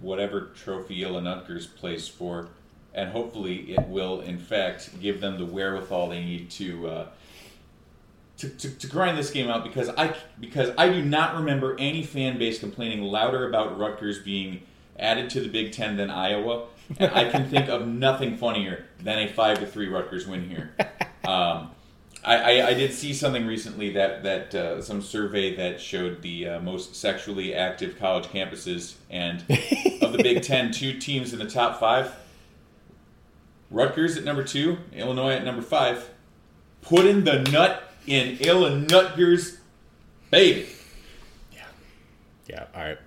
whatever 0.00 0.52
trophy 0.54 1.02
Rutgers 1.04 1.66
plays 1.66 2.06
for, 2.06 2.48
and 2.94 3.10
hopefully 3.10 3.72
it 3.72 3.86
will, 3.88 4.20
in 4.20 4.38
fact, 4.38 5.00
give 5.00 5.20
them 5.20 5.38
the 5.38 5.46
wherewithal 5.46 6.08
they 6.10 6.24
need 6.24 6.50
to. 6.52 6.88
Uh, 6.88 7.06
to, 8.38 8.48
to, 8.48 8.70
to 8.70 8.86
grind 8.86 9.18
this 9.18 9.30
game 9.32 9.50
out 9.50 9.64
because 9.64 9.88
I 9.88 10.14
because 10.38 10.70
I 10.78 10.88
do 10.88 11.04
not 11.04 11.34
remember 11.34 11.76
any 11.78 12.04
fan 12.04 12.38
base 12.38 12.60
complaining 12.60 13.02
louder 13.02 13.48
about 13.48 13.76
Rutgers 13.76 14.20
being 14.20 14.62
added 14.96 15.28
to 15.30 15.40
the 15.40 15.48
Big 15.48 15.72
Ten 15.72 15.96
than 15.96 16.08
Iowa, 16.08 16.66
and 16.98 17.10
I 17.12 17.28
can 17.30 17.48
think 17.48 17.68
of 17.68 17.86
nothing 17.86 18.36
funnier 18.36 18.84
than 19.00 19.18
a 19.18 19.28
five 19.28 19.58
to 19.60 19.66
three 19.66 19.88
Rutgers 19.88 20.26
win 20.26 20.48
here. 20.48 20.74
Um, 21.24 21.72
I, 22.24 22.36
I, 22.60 22.66
I 22.68 22.74
did 22.74 22.94
see 22.94 23.12
something 23.12 23.46
recently 23.46 23.92
that 23.92 24.22
that 24.22 24.54
uh, 24.54 24.80
some 24.80 25.02
survey 25.02 25.54
that 25.56 25.78
showed 25.78 26.22
the 26.22 26.48
uh, 26.48 26.60
most 26.60 26.96
sexually 26.96 27.54
active 27.54 27.98
college 27.98 28.24
campuses 28.26 28.94
and 29.10 29.40
of 30.00 30.12
the 30.12 30.20
Big 30.22 30.42
Ten, 30.42 30.72
two 30.72 30.98
teams 30.98 31.34
in 31.34 31.38
the 31.38 31.44
top 31.50 31.78
five. 31.78 32.14
Rutgers 33.70 34.16
at 34.16 34.24
number 34.24 34.42
two, 34.42 34.78
Illinois 34.94 35.32
at 35.34 35.44
number 35.44 35.60
five. 35.60 36.08
Put 36.80 37.04
in 37.04 37.24
the 37.24 37.40
nut 37.52 37.92
in 38.06 38.38
Illinois, 38.38 39.58
baby. 40.30 40.66
Yeah, 41.52 41.60
Yeah. 42.48 42.64
all 42.74 42.82
right. 42.84 42.98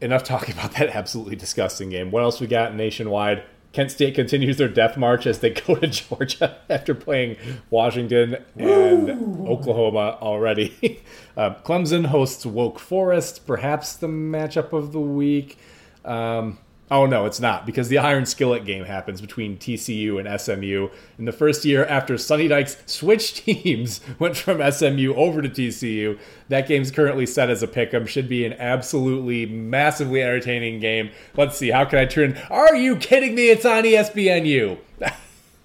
Enough 0.00 0.24
talking 0.24 0.54
about 0.54 0.72
that 0.72 0.88
absolutely 0.90 1.36
disgusting 1.36 1.90
game. 1.90 2.10
What 2.10 2.22
else 2.22 2.40
we 2.40 2.46
got 2.46 2.74
nationwide? 2.74 3.42
Kent 3.72 3.92
State 3.92 4.14
continues 4.14 4.56
their 4.56 4.68
death 4.68 4.96
march 4.96 5.26
as 5.26 5.38
they 5.38 5.50
go 5.66 5.76
to 5.76 5.86
Georgia 5.86 6.56
after 6.68 6.94
playing 6.94 7.36
Washington 7.70 8.38
and 8.56 9.10
Oklahoma 9.46 10.18
already. 10.20 11.02
uh, 11.36 11.54
Clemson 11.64 12.06
hosts 12.06 12.44
Woke 12.44 12.78
Forest, 12.78 13.46
perhaps 13.46 13.94
the 13.94 14.08
matchup 14.08 14.72
of 14.72 14.92
the 14.92 15.00
week. 15.00 15.58
Um, 16.04 16.58
oh, 16.90 17.06
no, 17.06 17.26
it's 17.26 17.40
not 17.40 17.66
because 17.66 17.88
the 17.88 17.98
Iron 17.98 18.26
Skillet 18.26 18.64
game 18.64 18.84
happens 18.84 19.20
between 19.20 19.58
TCU 19.58 20.18
and 20.18 20.40
SMU 20.40 20.88
in 21.18 21.24
the 21.24 21.32
first 21.32 21.64
year 21.64 21.84
after 21.86 22.18
Sonny 22.18 22.48
Dykes 22.48 22.76
switched 22.86 23.36
teams, 23.44 24.00
went 24.18 24.36
from 24.36 24.58
SMU 24.72 25.14
over 25.14 25.40
to 25.42 25.48
TCU. 25.48 26.18
That 26.48 26.66
game's 26.66 26.90
currently 26.90 27.26
set 27.26 27.50
as 27.50 27.62
a 27.62 27.68
pick 27.68 27.94
'em. 27.94 28.06
Should 28.06 28.28
be 28.28 28.44
an 28.44 28.54
absolutely 28.54 29.46
massively 29.46 30.22
entertaining 30.22 30.80
game. 30.80 31.10
Let's 31.36 31.56
see. 31.56 31.70
How 31.70 31.84
can 31.84 31.98
I 31.98 32.06
turn? 32.06 32.36
Are 32.50 32.74
you 32.74 32.96
kidding 32.96 33.34
me? 33.34 33.50
It's 33.50 33.64
on 33.64 33.84
ESPNU. 33.84 34.78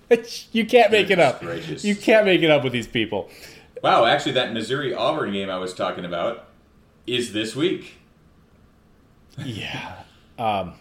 you 0.52 0.66
can't 0.66 0.92
make 0.92 1.10
it 1.10 1.20
up. 1.20 1.42
Gracious. 1.42 1.84
You 1.84 1.96
can't 1.96 2.26
make 2.26 2.42
it 2.42 2.52
up 2.52 2.64
with 2.64 2.74
these 2.74 2.88
people. 2.88 3.30
Wow, 3.84 4.06
actually, 4.06 4.32
that 4.34 4.54
Missouri 4.54 4.94
Auburn 4.94 5.32
game 5.34 5.50
I 5.50 5.58
was 5.58 5.74
talking 5.74 6.06
about 6.06 6.48
is 7.08 7.34
this 7.34 7.56
week. 7.56 7.96
Yeah. 9.38 9.94
Um, 10.38 10.74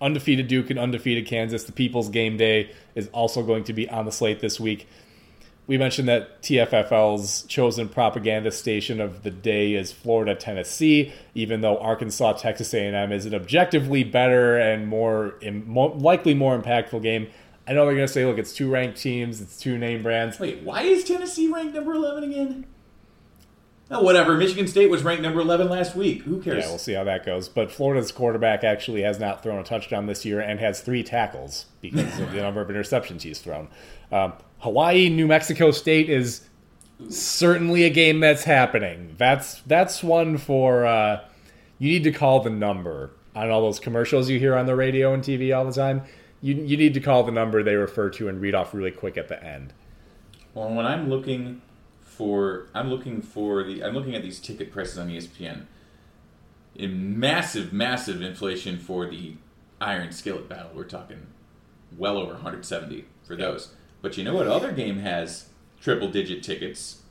undefeated 0.00 0.48
Duke 0.48 0.70
and 0.70 0.78
undefeated 0.78 1.26
Kansas. 1.26 1.64
The 1.64 1.72
People's 1.72 2.08
Game 2.08 2.36
Day 2.36 2.70
is 2.94 3.08
also 3.08 3.42
going 3.42 3.64
to 3.64 3.72
be 3.72 3.88
on 3.88 4.04
the 4.04 4.12
slate 4.12 4.40
this 4.40 4.60
week. 4.60 4.88
We 5.66 5.78
mentioned 5.78 6.08
that 6.08 6.42
TFFL's 6.42 7.42
chosen 7.42 7.88
propaganda 7.88 8.52
station 8.52 9.00
of 9.00 9.24
the 9.24 9.32
day 9.32 9.74
is 9.74 9.90
Florida 9.90 10.36
Tennessee, 10.36 11.12
even 11.34 11.60
though 11.60 11.76
Arkansas 11.78 12.34
Texas 12.34 12.72
A&M 12.72 13.10
is 13.10 13.26
an 13.26 13.34
objectively 13.34 14.04
better 14.04 14.56
and 14.56 14.86
more, 14.86 15.34
im- 15.42 15.68
more 15.68 15.90
likely 15.90 16.34
more 16.34 16.56
impactful 16.56 17.02
game. 17.02 17.26
I 17.66 17.72
know 17.72 17.84
they're 17.84 17.96
going 17.96 18.06
to 18.06 18.12
say, 18.12 18.24
look, 18.24 18.38
it's 18.38 18.52
two 18.52 18.70
ranked 18.70 18.98
teams, 18.98 19.40
it's 19.40 19.58
two 19.58 19.76
name 19.76 20.04
brands. 20.04 20.38
Wait, 20.38 20.62
why 20.62 20.82
is 20.82 21.02
Tennessee 21.02 21.48
ranked 21.48 21.74
number 21.74 21.94
11 21.94 22.30
again? 22.30 22.66
Oh, 23.88 24.02
whatever. 24.02 24.36
Michigan 24.36 24.66
State 24.66 24.90
was 24.90 25.04
ranked 25.04 25.22
number 25.22 25.40
11 25.40 25.68
last 25.68 25.94
week. 25.94 26.22
Who 26.22 26.42
cares? 26.42 26.64
Yeah, 26.64 26.70
we'll 26.70 26.78
see 26.78 26.94
how 26.94 27.04
that 27.04 27.24
goes. 27.24 27.48
But 27.48 27.70
Florida's 27.70 28.10
quarterback 28.10 28.64
actually 28.64 29.02
has 29.02 29.20
not 29.20 29.44
thrown 29.44 29.60
a 29.60 29.62
touchdown 29.64 30.06
this 30.06 30.24
year 30.24 30.40
and 30.40 30.58
has 30.58 30.80
three 30.80 31.04
tackles 31.04 31.66
because 31.80 32.18
of 32.18 32.32
the 32.32 32.40
number 32.42 32.60
of 32.60 32.68
interceptions 32.68 33.22
he's 33.22 33.38
thrown. 33.38 33.68
Um, 34.10 34.32
Hawaii, 34.58 35.08
New 35.08 35.28
Mexico 35.28 35.70
State 35.70 36.10
is 36.10 36.48
certainly 37.08 37.84
a 37.84 37.90
game 37.90 38.20
that's 38.20 38.44
happening. 38.44 39.14
That's 39.18 39.60
that's 39.62 40.02
one 40.02 40.38
for 40.38 40.84
uh, 40.86 41.20
you 41.78 41.90
need 41.92 42.04
to 42.04 42.12
call 42.12 42.40
the 42.40 42.50
number 42.50 43.12
on 43.36 43.50
all 43.50 43.60
those 43.62 43.78
commercials 43.78 44.28
you 44.30 44.38
hear 44.38 44.56
on 44.56 44.66
the 44.66 44.74
radio 44.74 45.12
and 45.12 45.22
TV 45.22 45.56
all 45.56 45.64
the 45.64 45.72
time. 45.72 46.02
you 46.40 46.54
you 46.54 46.76
need 46.76 46.94
to 46.94 47.00
call 47.00 47.22
the 47.22 47.32
number 47.32 47.62
they 47.62 47.74
refer 47.74 48.10
to 48.10 48.28
and 48.28 48.40
read 48.40 48.54
off 48.54 48.74
really 48.74 48.90
quick 48.90 49.16
at 49.16 49.28
the 49.28 49.40
end. 49.44 49.72
Well, 50.54 50.70
when 50.74 50.86
I'm 50.86 51.10
looking 51.10 51.60
for, 52.16 52.68
I'm 52.74 52.90
looking 52.90 53.20
for 53.20 53.62
the, 53.62 53.84
I'm 53.84 53.94
looking 53.94 54.14
at 54.14 54.22
these 54.22 54.40
ticket 54.40 54.72
prices 54.72 54.98
on 54.98 55.08
ESPN. 55.08 55.66
In 56.74 57.18
massive, 57.18 57.72
massive 57.72 58.20
inflation 58.20 58.78
for 58.78 59.06
the 59.06 59.34
Iron 59.80 60.12
Skillet 60.12 60.48
battle. 60.48 60.70
We're 60.74 60.84
talking 60.84 61.26
well 61.96 62.18
over 62.18 62.32
170 62.32 63.04
for 63.24 63.36
those. 63.36 63.72
But 64.02 64.16
you 64.16 64.24
know 64.24 64.34
what 64.34 64.46
other 64.46 64.72
game 64.72 64.98
has 64.98 65.48
triple 65.80 66.10
digit 66.10 66.42
tickets? 66.42 67.02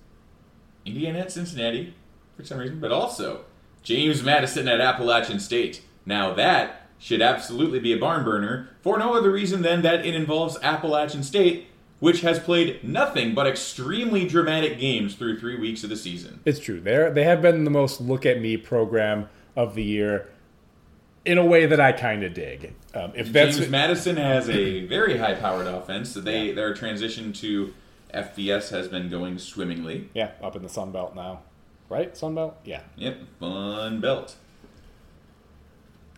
Indiana 0.86 1.20
at 1.20 1.32
Cincinnati, 1.32 1.96
for 2.38 2.44
some 2.44 2.60
reason, 2.60 2.80
but 2.80 2.92
also 2.92 3.46
James 3.84 4.24
Madison 4.24 4.68
at 4.68 4.82
Appalachian 4.82 5.40
State. 5.40 5.82
Now 6.06 6.34
that 6.34 6.90
should 7.00 7.22
absolutely 7.22 7.80
be 7.80 7.94
a 7.94 7.98
barn 7.98 8.24
burner 8.24 8.70
for 8.82 8.98
no 8.98 9.14
other 9.14 9.32
reason 9.32 9.62
than 9.62 9.82
that 9.82 10.06
it 10.06 10.16
involves 10.16 10.58
Appalachian 10.62 11.24
State, 11.24 11.68
which 12.00 12.22
has 12.22 12.40
played 12.40 12.84
nothing 12.84 13.34
but 13.34 13.48
extremely 13.48 14.28
dramatic 14.28 14.80
games 14.80 15.16
through 15.16 15.40
three 15.40 15.58
weeks 15.58 15.84
of 15.84 15.90
the 15.90 15.96
season. 15.96 16.40
It's 16.46 16.60
true. 16.60 16.80
They 16.80 17.10
they 17.14 17.24
have 17.24 17.42
been 17.42 17.64
the 17.64 17.72
most 17.72 18.02
look 18.02 18.26
at 18.26 18.40
me 18.40 18.58
program 18.58 19.30
of 19.56 19.76
the 19.76 19.84
year 19.84 20.30
in 21.26 21.38
a 21.38 21.46
way 21.46 21.66
that 21.66 21.80
I 21.80 21.92
kind 21.92 22.24
of 22.24 22.34
dig. 22.34 22.74
Um, 22.94 23.12
if 23.16 23.32
that's 23.32 23.58
James 23.58 23.70
Madison 23.70 24.18
has 24.18 24.50
a 24.50 24.86
very 24.88 25.18
high 25.18 25.34
powered 25.34 25.68
offense. 25.68 26.12
So 26.12 26.22
they 26.22 26.52
their 26.52 26.74
transition 26.74 27.34
to 27.34 27.74
FBS 28.14 28.70
has 28.70 28.88
been 28.88 29.10
going 29.10 29.40
swimmingly. 29.40 30.10
yeah, 30.14 30.32
up 30.42 30.56
in 30.56 30.64
the 30.64 30.70
Sun 30.70 30.92
Belt 30.92 31.16
now, 31.16 31.42
right? 31.90 32.16
Sun 32.16 32.36
Belt, 32.36 32.56
yeah. 32.64 32.82
Yep, 32.96 33.18
fun 33.40 34.00
belt. 34.00 34.36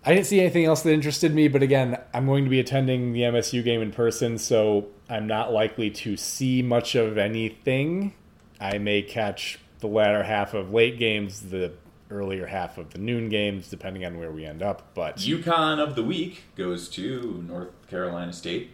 I 0.06 0.14
didn't 0.14 0.28
see 0.28 0.40
anything 0.40 0.66
else 0.66 0.84
that 0.84 0.94
interested 0.94 1.34
me, 1.34 1.48
but 1.48 1.64
again, 1.64 2.00
I'm 2.14 2.28
going 2.28 2.44
to 2.44 2.50
be 2.50 2.60
attending 2.60 3.14
the 3.14 3.22
MSU 3.22 3.64
game 3.64 3.82
in 3.82 3.92
person, 3.92 4.38
so 4.38 4.88
I'm 5.10 5.28
not 5.28 5.54
likely 5.54 5.90
to 5.92 6.18
see 6.18 6.62
much 6.62 6.96
of 6.96 7.18
anything. 7.18 8.14
I 8.60 8.78
may 8.78 9.02
catch 9.02 9.60
the 9.80 9.88
latter 9.88 10.24
half 10.24 10.54
of 10.54 10.74
late 10.74 10.98
games, 11.00 11.50
the 11.50 11.74
earlier 12.10 12.46
half 12.48 12.78
of 12.78 12.92
the 12.92 12.98
noon 13.00 13.30
games, 13.30 13.70
depending 13.70 14.06
on 14.06 14.18
where 14.18 14.32
we 14.32 14.46
end 14.46 14.62
up. 14.62 14.94
But 14.94 15.18
UConn 15.18 15.80
of 15.80 15.96
the 15.96 16.04
week 16.04 16.44
goes 16.56 16.90
to 16.90 17.44
North 17.48 17.70
Carolina 17.90 18.34
State, 18.34 18.72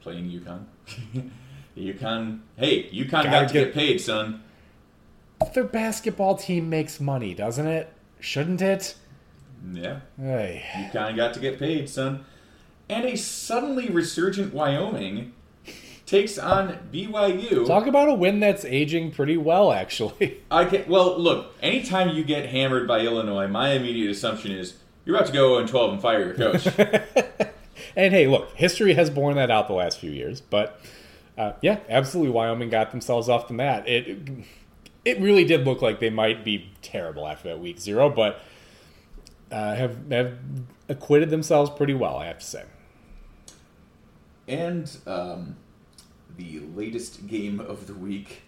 playing 0.00 0.30
UConn. 0.30 0.64
UConn, 1.76 2.40
hey, 2.56 2.84
UConn 2.90 3.10
Gotta 3.10 3.28
got 3.30 3.48
to 3.48 3.52
get- 3.54 3.64
get 3.66 3.74
paid, 3.74 4.00
son. 4.00 4.42
their 5.54 5.64
basketball 5.64 6.36
team 6.36 6.68
makes 6.70 7.00
money, 7.00 7.34
doesn't 7.34 7.66
it? 7.66 7.92
Shouldn't 8.20 8.62
it? 8.62 8.94
Yeah, 9.72 10.00
Hey. 10.20 10.62
UConn 10.92 11.16
got 11.16 11.32
to 11.34 11.40
get 11.40 11.58
paid, 11.58 11.88
son. 11.88 12.24
And 12.88 13.04
a 13.06 13.16
suddenly 13.16 13.88
resurgent 13.88 14.52
Wyoming 14.52 15.32
takes 16.06 16.38
on 16.38 16.78
BYU. 16.92 17.66
Talk 17.66 17.86
about 17.86 18.08
a 18.08 18.14
win 18.14 18.40
that's 18.40 18.64
aging 18.64 19.10
pretty 19.12 19.36
well, 19.36 19.72
actually. 19.72 20.42
I 20.50 20.64
can 20.64 20.88
well 20.88 21.18
look. 21.18 21.54
Anytime 21.62 22.10
you 22.10 22.24
get 22.24 22.46
hammered 22.50 22.86
by 22.86 23.00
Illinois, 23.00 23.46
my 23.48 23.70
immediate 23.72 24.10
assumption 24.10 24.52
is 24.52 24.74
you're 25.04 25.16
about 25.16 25.26
to 25.26 25.32
go 25.32 25.56
0 25.56 25.66
12 25.66 25.92
and 25.92 26.02
fire 26.02 26.24
your 26.24 26.34
coach. 26.34 26.66
And 27.96 28.12
hey, 28.12 28.26
look, 28.26 28.52
history 28.54 28.94
has 28.94 29.08
borne 29.08 29.36
that 29.36 29.52
out 29.52 29.68
the 29.68 29.74
last 29.74 30.00
few 30.00 30.10
years. 30.10 30.40
But 30.40 30.80
uh, 31.38 31.52
yeah, 31.60 31.78
absolutely, 31.88 32.32
Wyoming 32.32 32.68
got 32.68 32.90
themselves 32.90 33.28
off 33.28 33.46
the 33.46 33.54
mat. 33.54 33.88
It 33.88 34.18
it 35.04 35.20
really 35.20 35.44
did 35.44 35.64
look 35.64 35.80
like 35.80 36.00
they 36.00 36.10
might 36.10 36.44
be 36.44 36.72
terrible 36.82 37.26
after 37.26 37.48
that 37.50 37.60
week 37.60 37.78
zero, 37.78 38.10
but 38.10 38.40
uh, 39.52 39.74
have 39.76 40.10
have 40.10 40.38
acquitted 40.88 41.30
themselves 41.30 41.70
pretty 41.70 41.94
well, 41.94 42.16
I 42.16 42.26
have 42.26 42.38
to 42.40 42.44
say. 42.44 42.64
and 44.48 44.96
um, 45.06 45.56
the 46.36 46.60
latest 46.74 47.26
game 47.26 47.60
of 47.60 47.86
the 47.86 47.94
week 47.94 48.42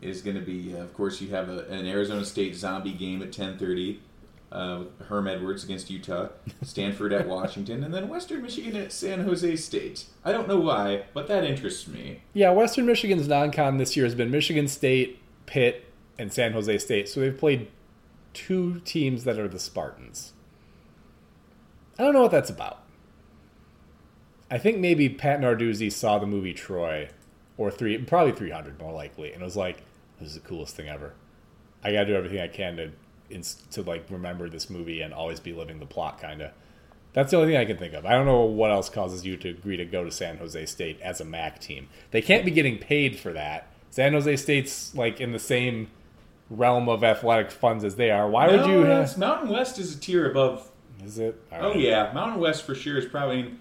is 0.00 0.20
going 0.20 0.36
to 0.36 0.42
be, 0.42 0.74
uh, 0.74 0.82
of 0.82 0.94
course, 0.94 1.20
you 1.20 1.30
have 1.30 1.48
a, 1.48 1.66
an 1.68 1.86
Arizona 1.86 2.24
State 2.24 2.54
zombie 2.54 2.92
game 2.92 3.22
at 3.22 3.30
10:30. 3.30 3.98
Uh, 4.52 4.84
Herm 5.08 5.26
Edwards 5.26 5.64
against 5.64 5.90
Utah, 5.90 6.28
Stanford 6.62 7.12
at 7.12 7.26
Washington, 7.26 7.82
and 7.82 7.92
then 7.92 8.08
Western 8.08 8.40
Michigan 8.40 8.76
at 8.76 8.92
San 8.92 9.24
Jose 9.24 9.56
State. 9.56 10.04
I 10.24 10.30
don't 10.30 10.46
know 10.46 10.60
why, 10.60 11.06
but 11.12 11.26
that 11.26 11.42
interests 11.42 11.88
me. 11.88 12.20
Yeah, 12.34 12.50
Western 12.50 12.86
Michigan's 12.86 13.26
non-con 13.26 13.78
this 13.78 13.96
year 13.96 14.06
has 14.06 14.14
been 14.14 14.30
Michigan 14.30 14.68
State, 14.68 15.18
Pitt, 15.46 15.86
and 16.20 16.32
San 16.32 16.52
Jose 16.52 16.78
State. 16.78 17.08
So 17.08 17.18
they've 17.18 17.36
played 17.36 17.68
two 18.32 18.80
teams 18.84 19.24
that 19.24 19.40
are 19.40 19.48
the 19.48 19.58
Spartans. 19.58 20.34
I 21.98 22.04
don't 22.04 22.12
know 22.12 22.22
what 22.22 22.30
that's 22.30 22.50
about. 22.50 22.83
I 24.54 24.58
think 24.58 24.78
maybe 24.78 25.08
Pat 25.08 25.40
Narduzzi 25.40 25.90
saw 25.90 26.20
the 26.20 26.28
movie 26.28 26.54
Troy, 26.54 27.08
or 27.56 27.72
three, 27.72 27.98
probably 27.98 28.30
300 28.30 28.78
more 28.78 28.92
likely, 28.92 29.32
and 29.32 29.42
was 29.42 29.56
like, 29.56 29.82
"This 30.20 30.28
is 30.28 30.34
the 30.34 30.48
coolest 30.48 30.76
thing 30.76 30.88
ever. 30.88 31.12
I 31.82 31.90
gotta 31.90 32.06
do 32.06 32.14
everything 32.14 32.38
I 32.38 32.46
can 32.46 32.76
to, 32.76 33.42
to 33.72 33.82
like 33.82 34.06
remember 34.10 34.48
this 34.48 34.70
movie 34.70 35.00
and 35.00 35.12
always 35.12 35.40
be 35.40 35.52
living 35.52 35.80
the 35.80 35.86
plot." 35.86 36.20
Kind 36.20 36.40
of. 36.40 36.52
That's 37.14 37.32
the 37.32 37.36
only 37.36 37.48
thing 37.48 37.60
I 37.60 37.64
can 37.64 37.78
think 37.78 37.94
of. 37.94 38.06
I 38.06 38.12
don't 38.12 38.26
know 38.26 38.42
what 38.42 38.70
else 38.70 38.88
causes 38.88 39.26
you 39.26 39.36
to 39.38 39.48
agree 39.48 39.76
to 39.76 39.84
go 39.84 40.04
to 40.04 40.10
San 40.12 40.36
Jose 40.36 40.66
State 40.66 41.00
as 41.00 41.20
a 41.20 41.24
MAC 41.24 41.58
team. 41.58 41.88
They 42.12 42.22
can't 42.22 42.44
be 42.44 42.52
getting 42.52 42.78
paid 42.78 43.18
for 43.18 43.32
that. 43.32 43.66
San 43.90 44.12
Jose 44.12 44.36
State's 44.36 44.94
like 44.94 45.20
in 45.20 45.32
the 45.32 45.40
same 45.40 45.90
realm 46.48 46.88
of 46.88 47.02
athletic 47.02 47.50
funds 47.50 47.82
as 47.82 47.96
they 47.96 48.12
are. 48.12 48.30
Why 48.30 48.46
would 48.46 48.66
you 48.66 48.84
have? 48.84 49.18
Mountain 49.18 49.48
West 49.48 49.80
is 49.80 49.96
a 49.96 49.98
tier 49.98 50.30
above 50.30 50.70
Is 51.04 51.18
it? 51.18 51.42
Oh 51.50 51.74
yeah, 51.74 52.12
Mountain 52.12 52.38
West 52.38 52.62
for 52.62 52.76
sure 52.76 52.98
is 52.98 53.06
probably 53.06 53.52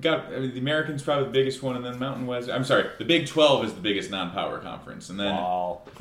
got 0.00 0.26
I 0.26 0.38
mean, 0.40 0.52
the 0.54 0.60
Americans 0.60 1.02
probably 1.02 1.24
the 1.24 1.30
biggest 1.30 1.62
one, 1.62 1.76
and 1.76 1.84
then 1.84 1.98
Mountain 1.98 2.26
West. 2.26 2.48
I'm 2.50 2.64
sorry, 2.64 2.88
the 2.98 3.04
Big 3.04 3.26
Twelve 3.26 3.64
is 3.64 3.72
the 3.74 3.80
biggest 3.80 4.10
non-power 4.10 4.58
conference, 4.58 5.08
and 5.10 5.18
then 5.18 5.34
Wow. 5.34 5.80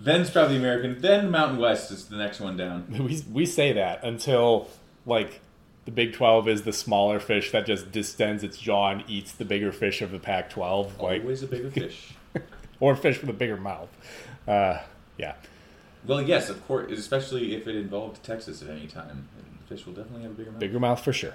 then's 0.00 0.30
probably 0.30 0.54
the 0.58 0.60
American. 0.60 1.00
Then 1.00 1.30
Mountain 1.30 1.58
West 1.58 1.90
is 1.90 2.06
the 2.06 2.16
next 2.16 2.40
one 2.40 2.56
down. 2.56 2.86
we 3.06 3.22
we 3.30 3.46
say 3.46 3.72
that 3.72 4.02
until 4.04 4.68
like 5.06 5.40
the 5.84 5.90
Big 5.90 6.12
Twelve 6.14 6.48
is 6.48 6.62
the 6.62 6.72
smaller 6.72 7.20
fish 7.20 7.50
that 7.52 7.66
just 7.66 7.90
distends 7.92 8.42
its 8.42 8.56
jaw 8.58 8.90
and 8.90 9.04
eats 9.08 9.32
the 9.32 9.44
bigger 9.44 9.72
fish 9.72 10.00
of 10.02 10.10
the 10.10 10.18
Pac 10.18 10.50
twelve, 10.50 11.00
like 11.00 11.22
Always 11.22 11.42
a 11.42 11.46
bigger 11.46 11.70
fish. 11.70 12.14
or 12.80 12.96
fish 12.96 13.20
with 13.20 13.30
a 13.30 13.34
bigger 13.34 13.56
mouth. 13.56 13.88
Uh, 14.46 14.78
yeah. 15.18 15.34
well, 16.06 16.20
yes, 16.22 16.48
of 16.48 16.66
course, 16.66 16.90
especially 16.90 17.54
if 17.54 17.66
it 17.68 17.76
involved 17.76 18.22
Texas 18.24 18.62
at 18.62 18.70
any 18.70 18.86
time, 18.88 19.28
the 19.68 19.74
fish 19.74 19.86
will 19.86 19.92
definitely 19.92 20.22
have 20.22 20.32
a 20.32 20.34
bigger 20.34 20.50
mouth. 20.50 20.60
Bigger 20.60 20.80
mouth 20.80 21.00
for 21.04 21.12
sure. 21.12 21.34